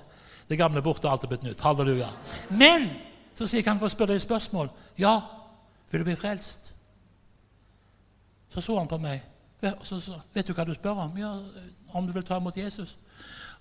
[0.48, 1.62] Det gamle borte, alt er blitt nytt.
[1.64, 2.10] Halleluja.
[2.54, 2.86] Men
[3.34, 4.70] så sier jeg, kan få spørre deg et spørsmål?
[5.00, 5.18] Ja.
[5.90, 6.72] Vil du bli frelst?
[8.50, 9.24] Så så han på meg.
[9.82, 11.18] Så, så, vet du hva du spør om?
[11.18, 11.32] Ja,
[11.92, 12.96] om du vil ta imot Jesus?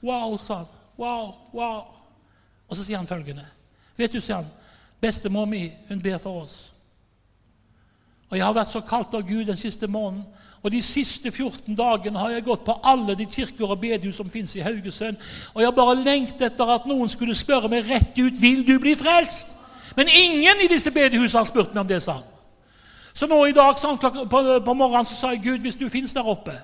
[0.04, 0.72] Wow, sa han.
[0.98, 1.96] Wow, wow.
[2.68, 3.46] Og så sier han følgende.
[3.98, 4.52] Vet du, sier han,
[5.02, 6.75] bestemor mi, hun ber for oss.
[8.36, 10.26] Og Jeg har vært så kalt av Gud den siste måneden.
[10.64, 14.30] Og De siste 14 dagene har jeg gått på alle de kirker og bedehus som
[14.30, 15.16] fins i Haugesund.
[15.54, 18.74] Og jeg har bare lengtet etter at noen skulle spørre meg rett ut vil du
[18.80, 19.56] bli frelst.
[19.96, 22.26] Men ingen i disse bedehusene har spurt meg om det, sa han.
[23.14, 26.58] Så nå i dag på, morgenen så sa jeg Gud, hvis du fins der oppe,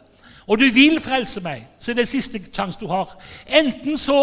[0.48, 3.14] og du vil frelse meg, så er det siste sjanse du har.
[3.48, 4.18] Enten så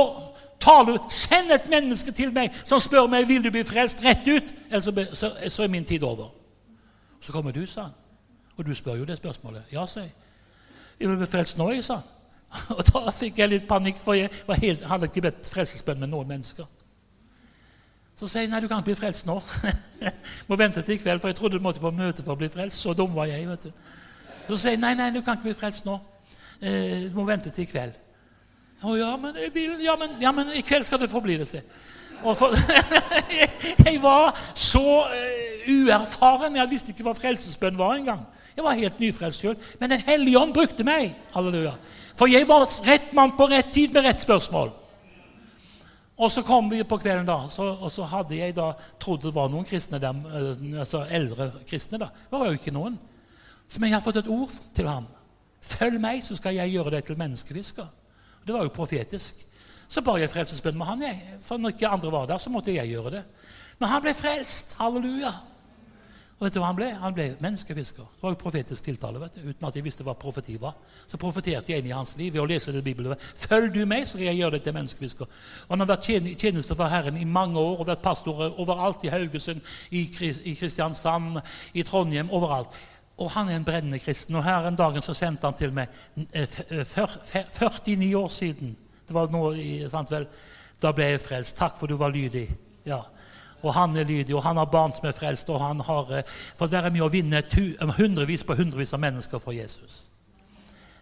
[0.61, 4.29] taler du, send et menneske til meg som spør meg vil du bli frelst rett
[4.29, 5.15] ut, eller
[5.49, 6.35] så er min tid over.
[7.21, 7.97] Så kommer du, sa han.
[8.57, 9.71] Og du spør jo det spørsmålet.
[9.73, 10.15] Ja, sier jeg.
[10.99, 12.15] Jeg vil bli frelst nå, jeg, sa han.
[12.79, 14.31] Og da fikk jeg litt panikk, for jeg
[14.63, 16.67] helt, hadde ikke bedt frelsesbønn med noen mennesker.
[18.19, 19.37] Så sier jeg nei, du kan ikke bli frelst nå.
[20.49, 22.49] må vente til i kveld, for jeg trodde du måtte på møte for å bli
[22.51, 22.81] frelst.
[22.83, 23.47] Så dum var jeg.
[23.47, 23.71] vet du.
[24.49, 25.99] Så sier jeg nei, nei, du kan ikke bli frelst nå.
[26.59, 27.95] Eh, du må vente til i kveld.
[28.83, 31.37] Å ja, men, jeg vil, ja, men, ja, men i kveld skal du få bli
[31.39, 31.63] det, si.
[32.23, 32.55] For,
[33.87, 36.57] jeg var så uh, uerfaren.
[36.59, 38.27] Jeg visste ikke hva frelsesbønn var engang.
[38.57, 39.57] Jeg var helt nyfrelst sjøl.
[39.81, 41.13] Men Den hellige ånd brukte meg.
[41.35, 41.77] Halleluja.
[42.19, 44.73] For jeg var rett mann på rett tid med rett spørsmål.
[46.19, 49.31] Og så kom vi på kvelden, da, så, og så hadde jeg da trodd det
[49.37, 52.01] var noen kristne der, eh, altså eldre kristne.
[52.03, 52.09] da.
[52.11, 52.97] Det var jo ikke noen.
[53.69, 55.07] Så jeg har fått et ord til ham.
[55.63, 57.87] Følg meg, så skal jeg gjøre deg til menneskefisker.
[58.47, 59.45] Det var jo profetisk.
[59.89, 61.39] Så bare jeg frelsesbønn med han, jeg.
[61.43, 63.23] For når ikke andre var der, så måtte jeg gjøre det.
[63.79, 64.75] Men han ble frelst.
[64.79, 65.33] Halleluja.
[66.39, 66.89] Og vet du hva han ble?
[67.01, 68.11] Han ble menneskefisker.
[68.15, 69.19] Det var jo profetisk tiltale.
[69.19, 70.77] vet du, Uten at jeg visste hva profeti var.
[71.11, 73.19] Så profeterte jeg inn i hans liv ved å lese det i Bibelen.
[73.35, 75.33] Følg du meg, så skal jeg gjøre deg til menneskefisker.
[75.67, 79.03] Og Han har vært tjeneste for Herren i mange år og vært pastor overalt.
[79.03, 79.61] I Haugesund,
[79.91, 80.05] i
[80.55, 81.41] Kristiansand,
[81.75, 82.77] i Trondheim, overalt.
[83.19, 84.37] Og han er en brennende kristen.
[84.39, 88.77] Og her en dag så sendte han til meg 49 eh, år siden.
[89.09, 89.43] Det var nå,
[89.89, 90.27] sant vel,
[90.83, 91.57] Da ble jeg frelst.
[91.59, 92.47] Takk for du var lydig.
[92.87, 93.01] Ja.
[93.63, 95.49] Og han er lydig, og han har barn som er frelst.
[95.51, 96.23] og han har, eh,
[96.57, 97.43] For det er mye å vinne
[97.97, 100.07] hundrevis på hundrevis av mennesker for Jesus.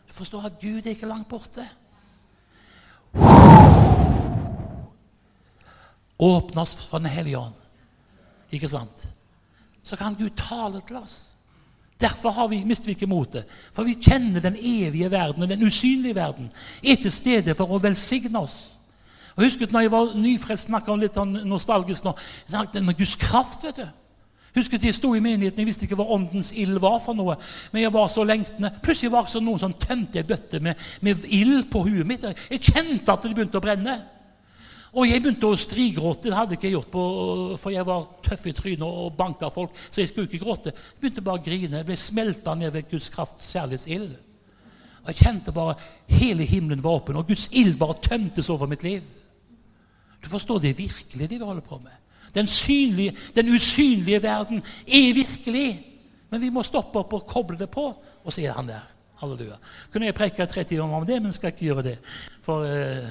[0.08, 1.66] Du forstår at Gud er ikke langt borte.
[6.18, 7.54] Åpne oss for Den hellige ånd.
[8.50, 9.08] Ikke sant?
[9.82, 11.32] Så kan Gud tale til oss.
[12.00, 13.48] Derfor har vi, mister vi ikke motet.
[13.72, 16.50] For vi kjenner den evige verden og den usynlige verden
[16.84, 18.76] er til stede for å velsigne oss.
[19.36, 22.12] Og jeg husket når jeg var nyfrelst, snakka litt sånn nostalgisk nå,
[22.44, 23.64] jeg snakket om Guds kraft.
[23.64, 23.86] vet du.
[24.56, 27.36] Husket Jeg sto i menigheten, jeg visste ikke hva åndens ild var for noe.
[27.72, 28.72] Men jeg var så lengtende.
[28.82, 32.24] Plutselig var det noen som tømte ei bøtte med, med ild på huet mitt.
[32.24, 33.98] Jeg kjente at det begynte å brenne.
[34.96, 36.30] Og jeg begynte å strigråte.
[36.30, 37.02] Det hadde ikke jeg gjort, på,
[37.60, 39.76] for jeg var tøff i trynet og banka folk.
[39.90, 40.72] Så jeg skulle ikke gråte.
[40.72, 41.82] Jeg begynte bare å grine.
[41.82, 44.14] Jeg ble smelta ned ved Guds kraft, kjærlighetsild.
[45.02, 45.76] Og jeg kjente bare
[46.16, 49.04] hele himmelen var åpen, og Guds ild bare tømtes over mitt liv.
[50.24, 52.00] Du forstår, det virkelig det vi holder på med.
[52.34, 55.68] Den, synlige, den usynlige verden er virkelig.
[56.32, 57.84] Men vi må stoppe opp og koble det på,
[58.24, 58.88] og så er han der.
[59.20, 59.60] Halleluja.
[59.92, 61.94] Kunne jeg preke tre timer om det, men skal ikke gjøre det.
[62.44, 63.06] For uh,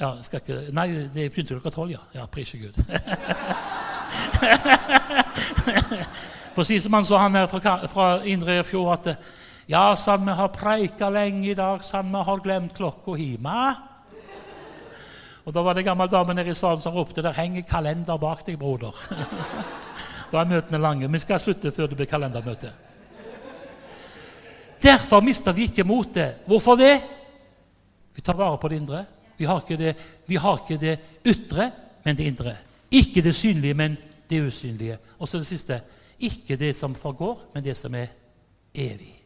[0.00, 2.02] ja, ikke, Nei, det begynte klokka tolv, ja.
[2.14, 2.76] Ja, Prise Gud.
[6.52, 9.06] For å si som han sa, han her fra, fra Indre Fjord, at
[9.70, 13.62] ja, sann, vi har preika lenge i dag, sann, vi har glemt klokka hjemme.
[15.42, 18.18] Og Da var det en gammel dame nede i salen som ropte der henger kalender
[18.20, 18.94] bak deg, broder.
[20.30, 21.08] da er møtene lange.
[21.10, 22.70] Vi skal slutte før det blir kalendermøte.
[24.82, 26.42] Derfor mister vi ikke motet.
[26.46, 26.94] Hvorfor det?
[28.14, 29.04] Vi tar vare på det indre.
[29.42, 29.96] Vi har ikke det,
[30.38, 31.70] har ikke det ytre,
[32.04, 32.56] men det indre.
[32.90, 33.96] Ikke det synlige, men
[34.30, 34.98] det usynlige.
[35.18, 35.80] Og så det siste
[36.22, 38.06] ikke det som forgår, men det som er
[38.74, 39.16] evig.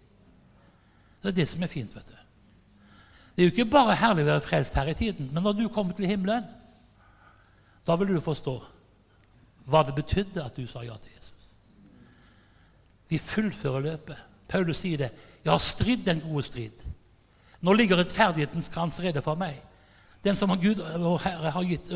[1.22, 1.94] Det er det som er fint.
[1.94, 2.16] vet du.
[3.36, 5.68] Det er jo ikke bare herlig å være frelst her i tiden, men når du
[5.68, 6.48] kommer til himmelen,
[7.86, 8.56] da vil du forstå
[9.68, 11.52] hva det betydde at du sa ja til Jesus.
[13.08, 14.16] Vi fullfører løpet.
[14.48, 15.10] Paulus sier det.
[15.44, 16.86] 'Jeg har stridd den gode strid.'
[17.60, 19.62] Nå ligger rettferdighetens krans rede for meg.
[20.26, 21.90] Den som Gud og Herre har gitt,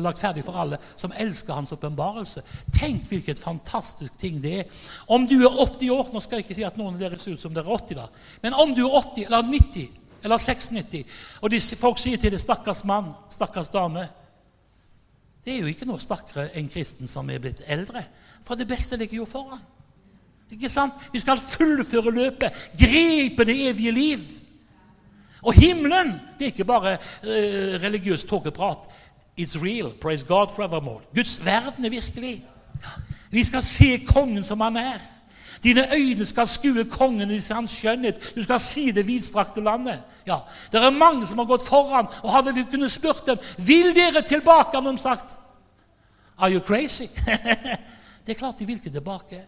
[0.00, 2.40] lagt ferdig for alle, som elsker Hans åpenbarelse.
[2.72, 4.80] Tenk hvilket fantastisk ting det er.
[5.12, 7.36] Om du er 80 år Nå skal jeg ikke si at noen av dere ser
[7.36, 8.08] ut som dere er 80, da.
[8.42, 11.04] Men om du er 80 eller 90 eller 96,
[11.44, 14.08] og de, folk sier til deg 'stakkars mann', 'stakkars dame'
[15.44, 18.00] Det er jo ikke noe stakkere enn kristen som er blitt eldre.
[18.44, 19.60] For det beste ligger jo foran.
[20.50, 20.96] Ikke sant?
[21.12, 24.24] Vi skal fullføre løpet, gripe det evige liv.
[25.44, 27.28] Og himmelen det er ikke bare uh,
[27.82, 28.88] religiøs tåkeprat.
[29.40, 29.92] It's real.
[30.00, 31.02] Praise God forevermore.
[31.14, 32.44] Guds verden er virkelig.
[33.30, 35.00] Vi skal se kongen som han er.
[35.64, 38.32] Dine øyne skal skue kongen i hans skjønnhet.
[38.36, 40.02] Du skal si det vidstrakte landet.
[40.26, 40.38] Ja,
[40.72, 44.22] Det er mange som har gått foran, og hadde vi kunnet spurt dem vil dere
[44.22, 45.38] tilbake, hadde de sagt.
[46.38, 47.06] Are you crazy?
[48.26, 49.42] det er klart de vil ikke tilbake.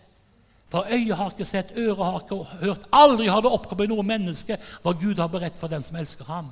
[0.66, 4.56] For øyet har ikke sett, øret har ikke hørt, aldri har det oppkommet noe menneske
[4.82, 6.50] hva Gud har beredt for den som elsker ham.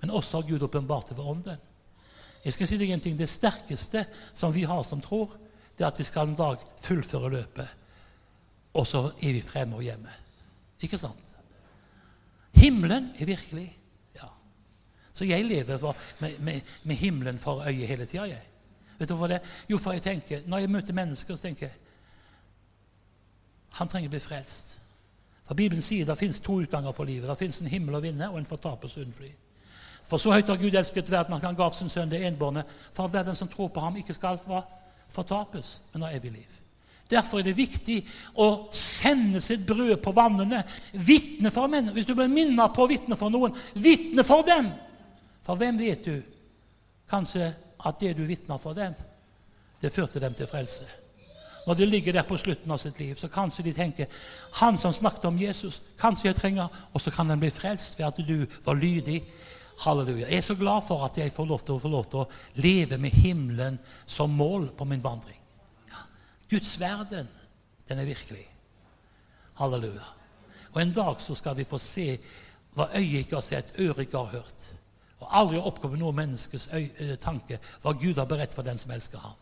[0.00, 1.60] Men også har Gud åpenbart det ved ånden.
[2.42, 4.04] Jeg skal si deg en ting, Det sterkeste
[4.34, 5.30] som vi har som tror,
[5.78, 7.68] det er at vi skal en dag fullføre løpet.
[8.74, 10.10] Og så er vi fremme og hjemme.
[10.82, 11.30] Ikke sant?
[12.52, 13.68] Himmelen er virkelig.
[14.16, 14.26] Ja.
[15.12, 18.40] Så jeg lever for, med, med, med, himmelen for øyet hele tida.
[18.98, 19.40] Vet du hvorfor det?
[19.70, 21.81] Jo, for jeg tenker, Når jeg møter mennesker, så tenker jeg
[23.78, 24.76] Han trenger å bli frelst.
[25.46, 27.28] For Bibelen sier det fins to utganger på livet.
[27.28, 29.30] Det fins en himmel å vinne og en fortapelse å unnfly.
[30.06, 33.06] For så høyt har Gud elsket verden at han gav sin sønn det enbårne, for
[33.06, 34.40] at verden som tror på ham, ikke skal
[35.12, 36.58] fortapes, men ha evig liv.
[37.12, 37.98] Derfor er det viktig
[38.40, 40.62] å sende sitt brød på vannene.
[40.92, 41.90] Vitne for menn.
[41.92, 44.70] Hvis du blir minnet på å vitne for noen, vitne for dem!
[45.44, 46.22] For hvem vet du
[47.10, 47.50] kanskje
[47.82, 48.94] at det du vitner for dem,
[49.82, 50.86] det førte dem til frelse?
[51.66, 54.06] Når de ligger der på slutten av sitt liv, så kanskje de tenker
[54.58, 58.06] Han som snakket om Jesus, kanskje jeg trenger Og så kan en bli frelst ved
[58.06, 59.22] at du var lydig.
[59.82, 60.28] Halleluja.
[60.28, 62.28] Jeg er så glad for at jeg får lov til å få lov til å
[62.62, 65.38] leve med himmelen som mål på min vandring.
[65.90, 66.04] Ja.
[66.50, 67.28] Guds verden,
[67.88, 68.44] den er virkelig.
[69.58, 70.06] Halleluja.
[70.72, 72.16] Og en dag så skal vi få se
[72.76, 74.70] hva øyet ikke har sett, øret ikke har hørt.
[75.20, 76.68] Og aldri har oppkommet noe menneskes
[77.22, 79.38] tanke hva Gud har beredt for den som elsker ham.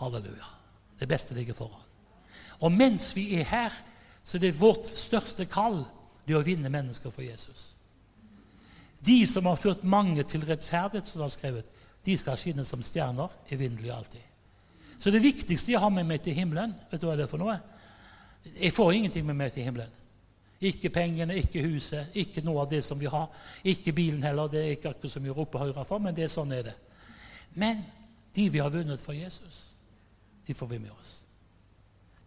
[0.00, 0.59] Halleluja.
[1.00, 1.86] Det beste ligger foran.
[2.60, 3.76] Og mens vi er her,
[4.24, 5.82] så er det vårt største kall
[6.26, 7.70] det å vinne mennesker for Jesus.
[9.00, 12.82] De som har ført mange til rettferdighet, som det har skrevet, de skal skinne som
[12.84, 14.26] stjerner evinnelig alltid.
[15.00, 17.40] Så det viktigste jeg har med meg til himmelen, vet du hva det er for
[17.40, 17.56] noe?
[18.60, 19.96] Jeg får ingenting med meg til himmelen.
[20.60, 23.30] Ikke pengene, ikke huset, ikke noe av det som vi har.
[23.64, 24.50] Ikke bilen heller.
[24.52, 26.76] Det er ikke akkurat som vi roper høyre for, men det er sånn er det.
[27.56, 27.80] Men
[28.36, 29.70] de vi har vunnet for Jesus,
[30.50, 31.16] de får vi med oss.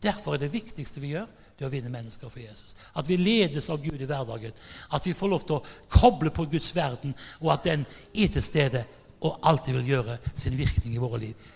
[0.03, 1.28] Derfor er det viktigste vi gjør,
[1.59, 2.74] det å vinne mennesker for Jesus.
[2.97, 4.55] At vi ledes av Gud i hverdagen.
[4.95, 7.13] At vi får lov til å koble på Guds verden,
[7.43, 8.86] og at den er til stede
[9.24, 11.49] og alltid vil gjøre sin virkning i våre liv.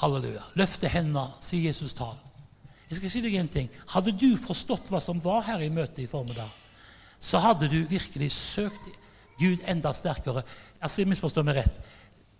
[0.00, 0.42] Halleluja.
[0.58, 2.16] Løfte hendene, si Jesus tal.
[2.86, 3.70] Jeg skal si deg en ting.
[3.94, 6.50] Hadde du forstått hva som var her i møtet i formiddag,
[7.18, 8.90] så hadde du virkelig søkt
[9.40, 10.44] Gud enda sterkere.
[10.80, 11.80] Altså, Misforstå meg rett.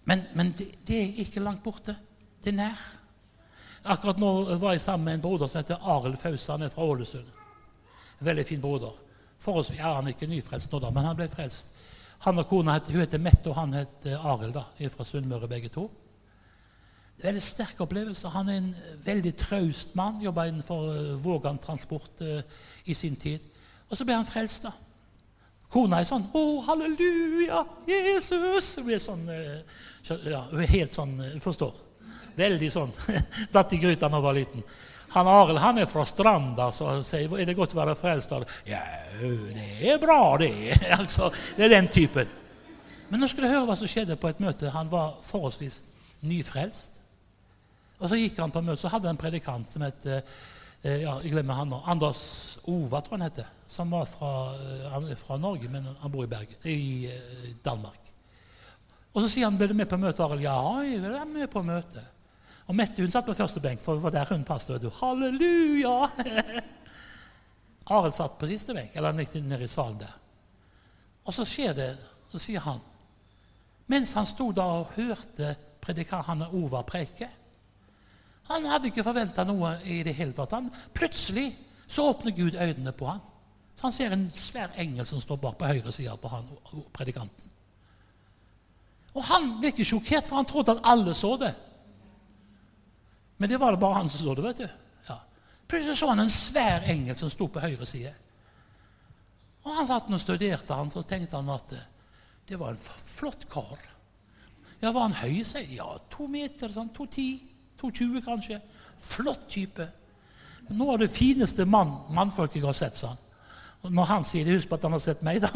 [0.07, 1.97] Men, men det, det er ikke langt borte.
[2.43, 2.85] Det er nær.
[3.87, 6.57] Akkurat nå var jeg sammen med en broder som heter Arild Fausa.
[6.57, 7.27] Han er fra Ålesund.
[8.19, 8.97] Veldig fin broder.
[9.39, 11.71] Forholdsvis er han ikke nyfrelst nå, da, men han ble frelst.
[12.25, 14.57] Han og kona hun heter Mette, og han heter Arild.
[14.57, 15.91] er fra Sunnmøre, begge to.
[17.17, 18.29] Det er en veldig sterk opplevelse.
[18.29, 18.75] Han er en
[19.05, 20.19] veldig traust mann.
[20.25, 22.43] Jobba innenfor uh, Vågan Transport uh,
[22.85, 23.41] i sin tid.
[23.89, 24.73] Og så ble han frelst, da.
[25.71, 31.86] Kona er sånn 'Å, halleluja, Jesus!' Hun er sånn, uh, ja, helt sånn Hun forstår.
[32.37, 32.93] Veldig sånn.
[33.55, 34.67] Datt i gryta da jeg var liten.
[35.15, 38.35] Han Arild han er fra Stranda, så han sier er det godt å være frelst.
[38.69, 38.83] Ja,
[39.21, 40.75] det er bra, det.
[40.99, 42.33] altså, det er den typen.
[43.09, 44.73] Men nå skulle du høre hva som skjedde på et møte.
[44.75, 45.79] Han var forholdsvis
[46.27, 46.99] nyfrelst.
[48.01, 50.21] Og så gikk han på møte, så hadde en predikant som het eh,
[50.85, 52.25] ja, jeg glemmer han nå, Anders
[52.69, 53.55] Ova, tror jeg han heter.
[53.71, 54.33] Som var fra,
[54.99, 58.13] eh, fra, Norge, men han bor i, Bergen, i eh, Danmark.
[59.15, 60.45] Og så sier han ble du med på møtet, Arild.
[60.45, 62.13] Ja, jeg ble med på møtet.
[62.67, 64.83] Og Mette hun satt på første benk, for det var der hun passet.
[65.01, 66.11] Halleluja!
[67.95, 70.15] Arild satt på siste benk, eller nede i salen der.
[71.27, 71.91] Og så skjer det,
[72.31, 72.83] så sier han
[73.87, 75.53] Mens han sto der og hørte
[75.83, 77.29] predikanten Ova preike
[78.49, 80.55] Han hadde ikke forventa noe i det hele tatt.
[80.55, 81.53] Han, plutselig
[81.87, 83.21] så åpner Gud øynene på ham.
[83.77, 86.47] Så han ser en svær engel som står bak på høyre side på han,
[86.95, 87.51] predikanten.
[89.17, 91.53] Og han ble ikke sjokkert, for han trodde at alle så det.
[93.39, 94.43] Men det var det bare han som så det.
[94.43, 94.69] vet du.
[95.09, 95.19] Ja.
[95.69, 98.13] Plutselig så han en svær engel som sto på høyre side.
[99.67, 101.75] Og han satt og studerte han, så tenkte han at
[102.47, 103.79] det var en flott kar.
[104.81, 105.43] Ja, Var han høy?
[105.43, 105.73] seg?
[105.75, 107.41] Ja, to meter, sånn, to ti,
[107.81, 108.61] to tjue kanskje.
[109.01, 109.89] Flott type.
[110.69, 113.19] Noe av det fineste mann, mannfolket jeg har sett, sa han.
[113.87, 115.51] Og når han sier det, husk på at han har sett meg, da.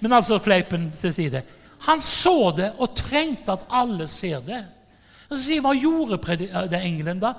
[0.00, 1.42] Men altså, fleipen til side.
[1.86, 4.60] Han så det og trengte at alle ser det.
[5.30, 6.36] Så sier, Hva gjorde
[6.68, 7.34] det engelen da?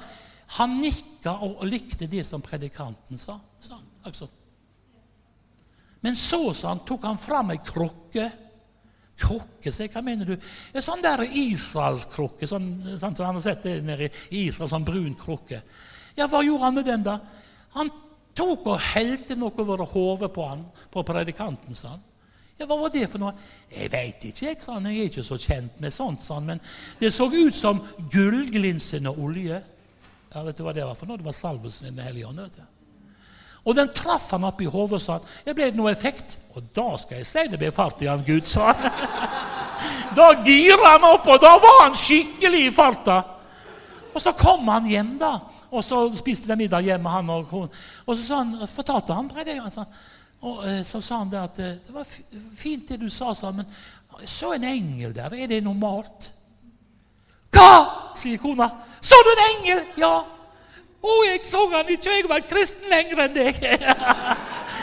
[0.57, 3.37] Han nikka og likte det som predikanten sa.
[4.03, 4.27] altså.
[6.01, 8.25] Men så sa han, tok han fram ei krukke.
[9.21, 10.33] Krukke, se, hva mener du?
[10.73, 12.49] En sånn der Israelskrukke.
[12.49, 15.61] Sånn, sånn, så han har sett det i Israel, sånn brun krukke.
[16.17, 17.19] Ja, hva gjorde han med den, da?
[17.77, 17.91] Han
[18.35, 22.07] tok og helte noe over hodet på han, på predikanten, sa han.
[22.61, 23.31] Ja, Hva var det for noe?
[23.73, 24.85] Jeg veit ikke, jeg, sa han.
[24.91, 26.51] Jeg er ikke så kjent med sånt, sa han.
[26.51, 26.59] Men
[26.99, 27.79] det så ut som
[28.13, 29.57] gullglinsende olje.
[30.31, 31.17] Ja, vet du hva det var for noe?
[31.17, 32.43] Det var salvelsen i Den hellige ånd.
[32.43, 32.67] vet du.
[33.65, 36.37] Og den traff han opp i hodet og sa det ble noe effekt.
[36.53, 38.87] Og da skal jeg si det ble fart i han Gud, sa han.
[40.13, 43.15] Da gira han opp, og da var han skikkelig i farta.
[44.11, 45.31] Og så kom han hjem, da.
[45.71, 47.71] Og så spiste de middag hjemme, han og kona.
[48.05, 49.87] Og så han, fortalte han predikeren
[50.41, 52.07] og eh, så sa han det at eh, det var
[52.57, 53.67] fint det du sa, sa men
[54.25, 55.33] så en engel der.
[55.33, 56.29] Er det normalt?
[57.51, 58.11] Hva?
[58.17, 58.67] sier kona.
[59.01, 59.83] Så du en engel?
[60.01, 60.15] Ja.
[61.01, 63.57] Å, jeg så han ikke, jeg var kristen lenger enn deg!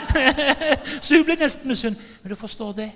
[1.05, 2.09] så hun ble nesten misunnelig.
[2.23, 2.89] Men du forstår det?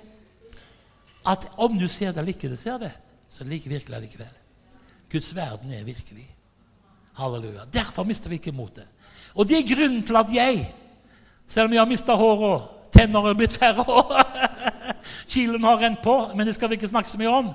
[1.24, 2.92] At om du ser det eller ikke du ser det,
[3.30, 4.34] så er det like virkelig likevel.
[5.14, 6.26] Guds verden er virkelig.
[7.16, 7.64] Halleluja.
[7.72, 8.84] Derfor mister vi ikke motet.
[9.34, 10.66] Og det er grunnen til at jeg,
[11.48, 14.12] selv om jeg har mista håret tenner er blitt færre og
[15.32, 17.50] Kilen har rent på, men det skal vi ikke snakke så mye om.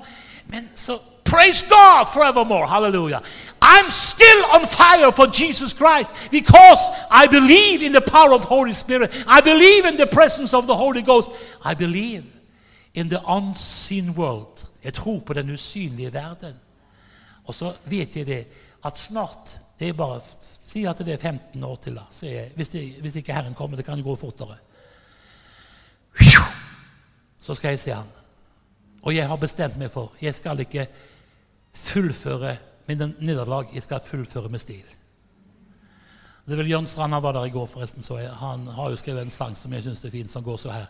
[0.48, 2.68] Men så Praise God forevermore.
[2.68, 3.22] Hallelujah.
[3.62, 6.80] I'm still on fire for Jesus Christ because
[7.12, 9.12] I believe in the power of Holy Spirit.
[9.28, 11.30] I believe in the presence of the Holy Ghost.
[11.64, 12.24] I believe
[12.96, 14.66] in the unseen world.
[14.84, 16.54] Jeg tror på den usynlige verden.
[17.46, 18.48] Og så vet jeg det
[18.86, 20.22] at snart det er bare,
[20.64, 22.02] Si at det er 15 år til, da.
[22.22, 23.78] Jeg, hvis, det, hvis, ikke Herren kommer.
[23.78, 24.58] Det kan gå fortere.
[27.42, 28.10] Så skal jeg se Han.
[29.02, 30.88] Og jeg har bestemt meg for jeg skal ikke
[31.74, 32.58] fullføre
[32.88, 33.72] med nederlag.
[33.74, 34.86] Jeg skal fullføre med stil.
[36.46, 38.02] Det er vel Jørn Strand han var der i går, forresten.
[38.02, 40.58] så jeg, Han har jo skrevet en sang som jeg syns er fin, som går
[40.58, 40.86] så her.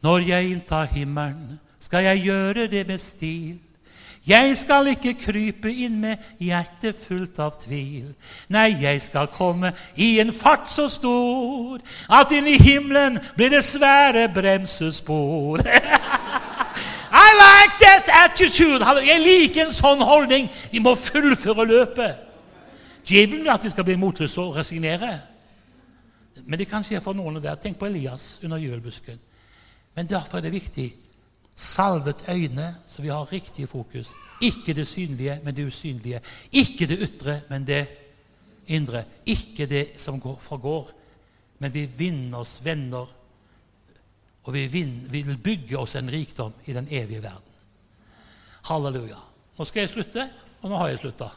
[0.00, 3.58] Når jeg inntar himmelen, skal jeg gjøre det med stil.
[4.26, 8.12] Jeg skal ikke krype inn med hjertet fullt av tvil.
[8.54, 13.64] Nei, jeg skal komme i en fart så stor at inn i himmelen blir det
[13.66, 15.64] svære bremsespor.
[17.22, 18.86] I like that attitude!
[19.02, 20.46] Jeg liker en sånn holdning.
[20.70, 22.22] Vi må fullføre løpet.
[23.02, 25.16] Djevelen vil at vi skal bli motløse og resignere.
[26.46, 27.58] Men det kan skje for noen hver.
[27.58, 29.18] Tenk på Elias under jølbusken.
[29.98, 30.92] Men derfor er det viktig
[31.56, 34.14] salvet øyne, så vi har riktig fokus.
[34.40, 36.20] Ikke det synlige, men det usynlige.
[36.52, 37.86] Ikke det ytre, men det
[38.66, 39.04] indre.
[39.26, 40.90] Ikke det som går, forgår,
[41.58, 43.06] men vi vinner oss venner
[44.42, 47.58] og vi vil bygge oss en rikdom i den evige verden.
[48.66, 49.18] Halleluja.
[49.58, 50.28] Nå skal jeg slutte,
[50.62, 51.30] og nå har jeg slutta.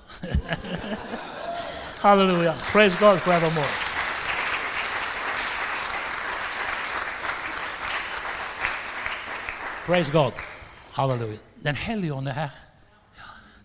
[2.06, 2.56] Halleluja.
[2.72, 3.85] Praise God forevermore.
[9.86, 10.34] Praise God.
[10.92, 11.38] Halleluja.
[11.62, 12.50] Den hellige ånd er her.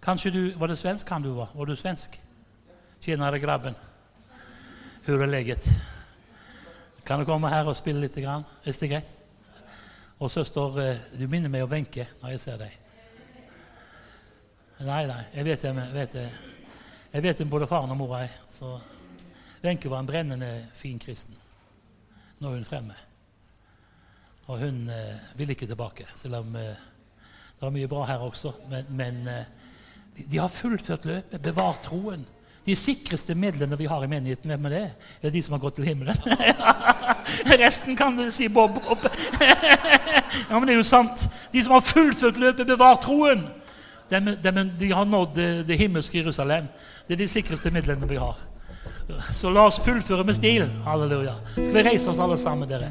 [0.03, 1.49] Kanskje du Var det svensk han du var?
[1.55, 2.21] Var du svensk?
[3.01, 3.75] Tjenere grabben.
[5.05, 5.69] Hur er leget?
[7.07, 8.21] Kan du komme her og spille litt?
[8.21, 8.45] Grann?
[8.65, 9.17] Er det greit?
[10.19, 12.79] Og søster, eh, du minner meg om Wenche når jeg ser deg.
[14.81, 16.15] Nei, nei, jeg vet, jeg vet,
[17.13, 18.37] jeg vet både faren og mora er.
[19.63, 21.35] Wenche var en brennende fin kristen.
[22.39, 23.10] Nå er hun fremme.
[24.51, 26.75] Og hun eh, vil ikke tilbake, selv om eh,
[27.61, 28.51] det er mye bra her også.
[28.71, 32.25] Men, men eh, de har fullført løpet, bevart troen.
[32.67, 34.83] De sikreste midlene vi har i menigheten, hvem er det?
[35.21, 36.19] Det er de som har gått til himmelen.
[37.63, 39.07] Resten kan du si bob, bob.
[40.51, 41.29] ja, men det er jo sant.
[41.53, 43.47] De som har fullført løpet, bevart troen.
[44.11, 46.67] De, de, de har nådd det, det, himmelske Jerusalem.
[47.07, 48.43] Det er de sikreste midlene vi har.
[49.31, 50.67] Så la oss fullføre med stil.
[50.85, 51.39] Halleluja.
[51.55, 52.91] Skal vi reise oss alle sammen, dere?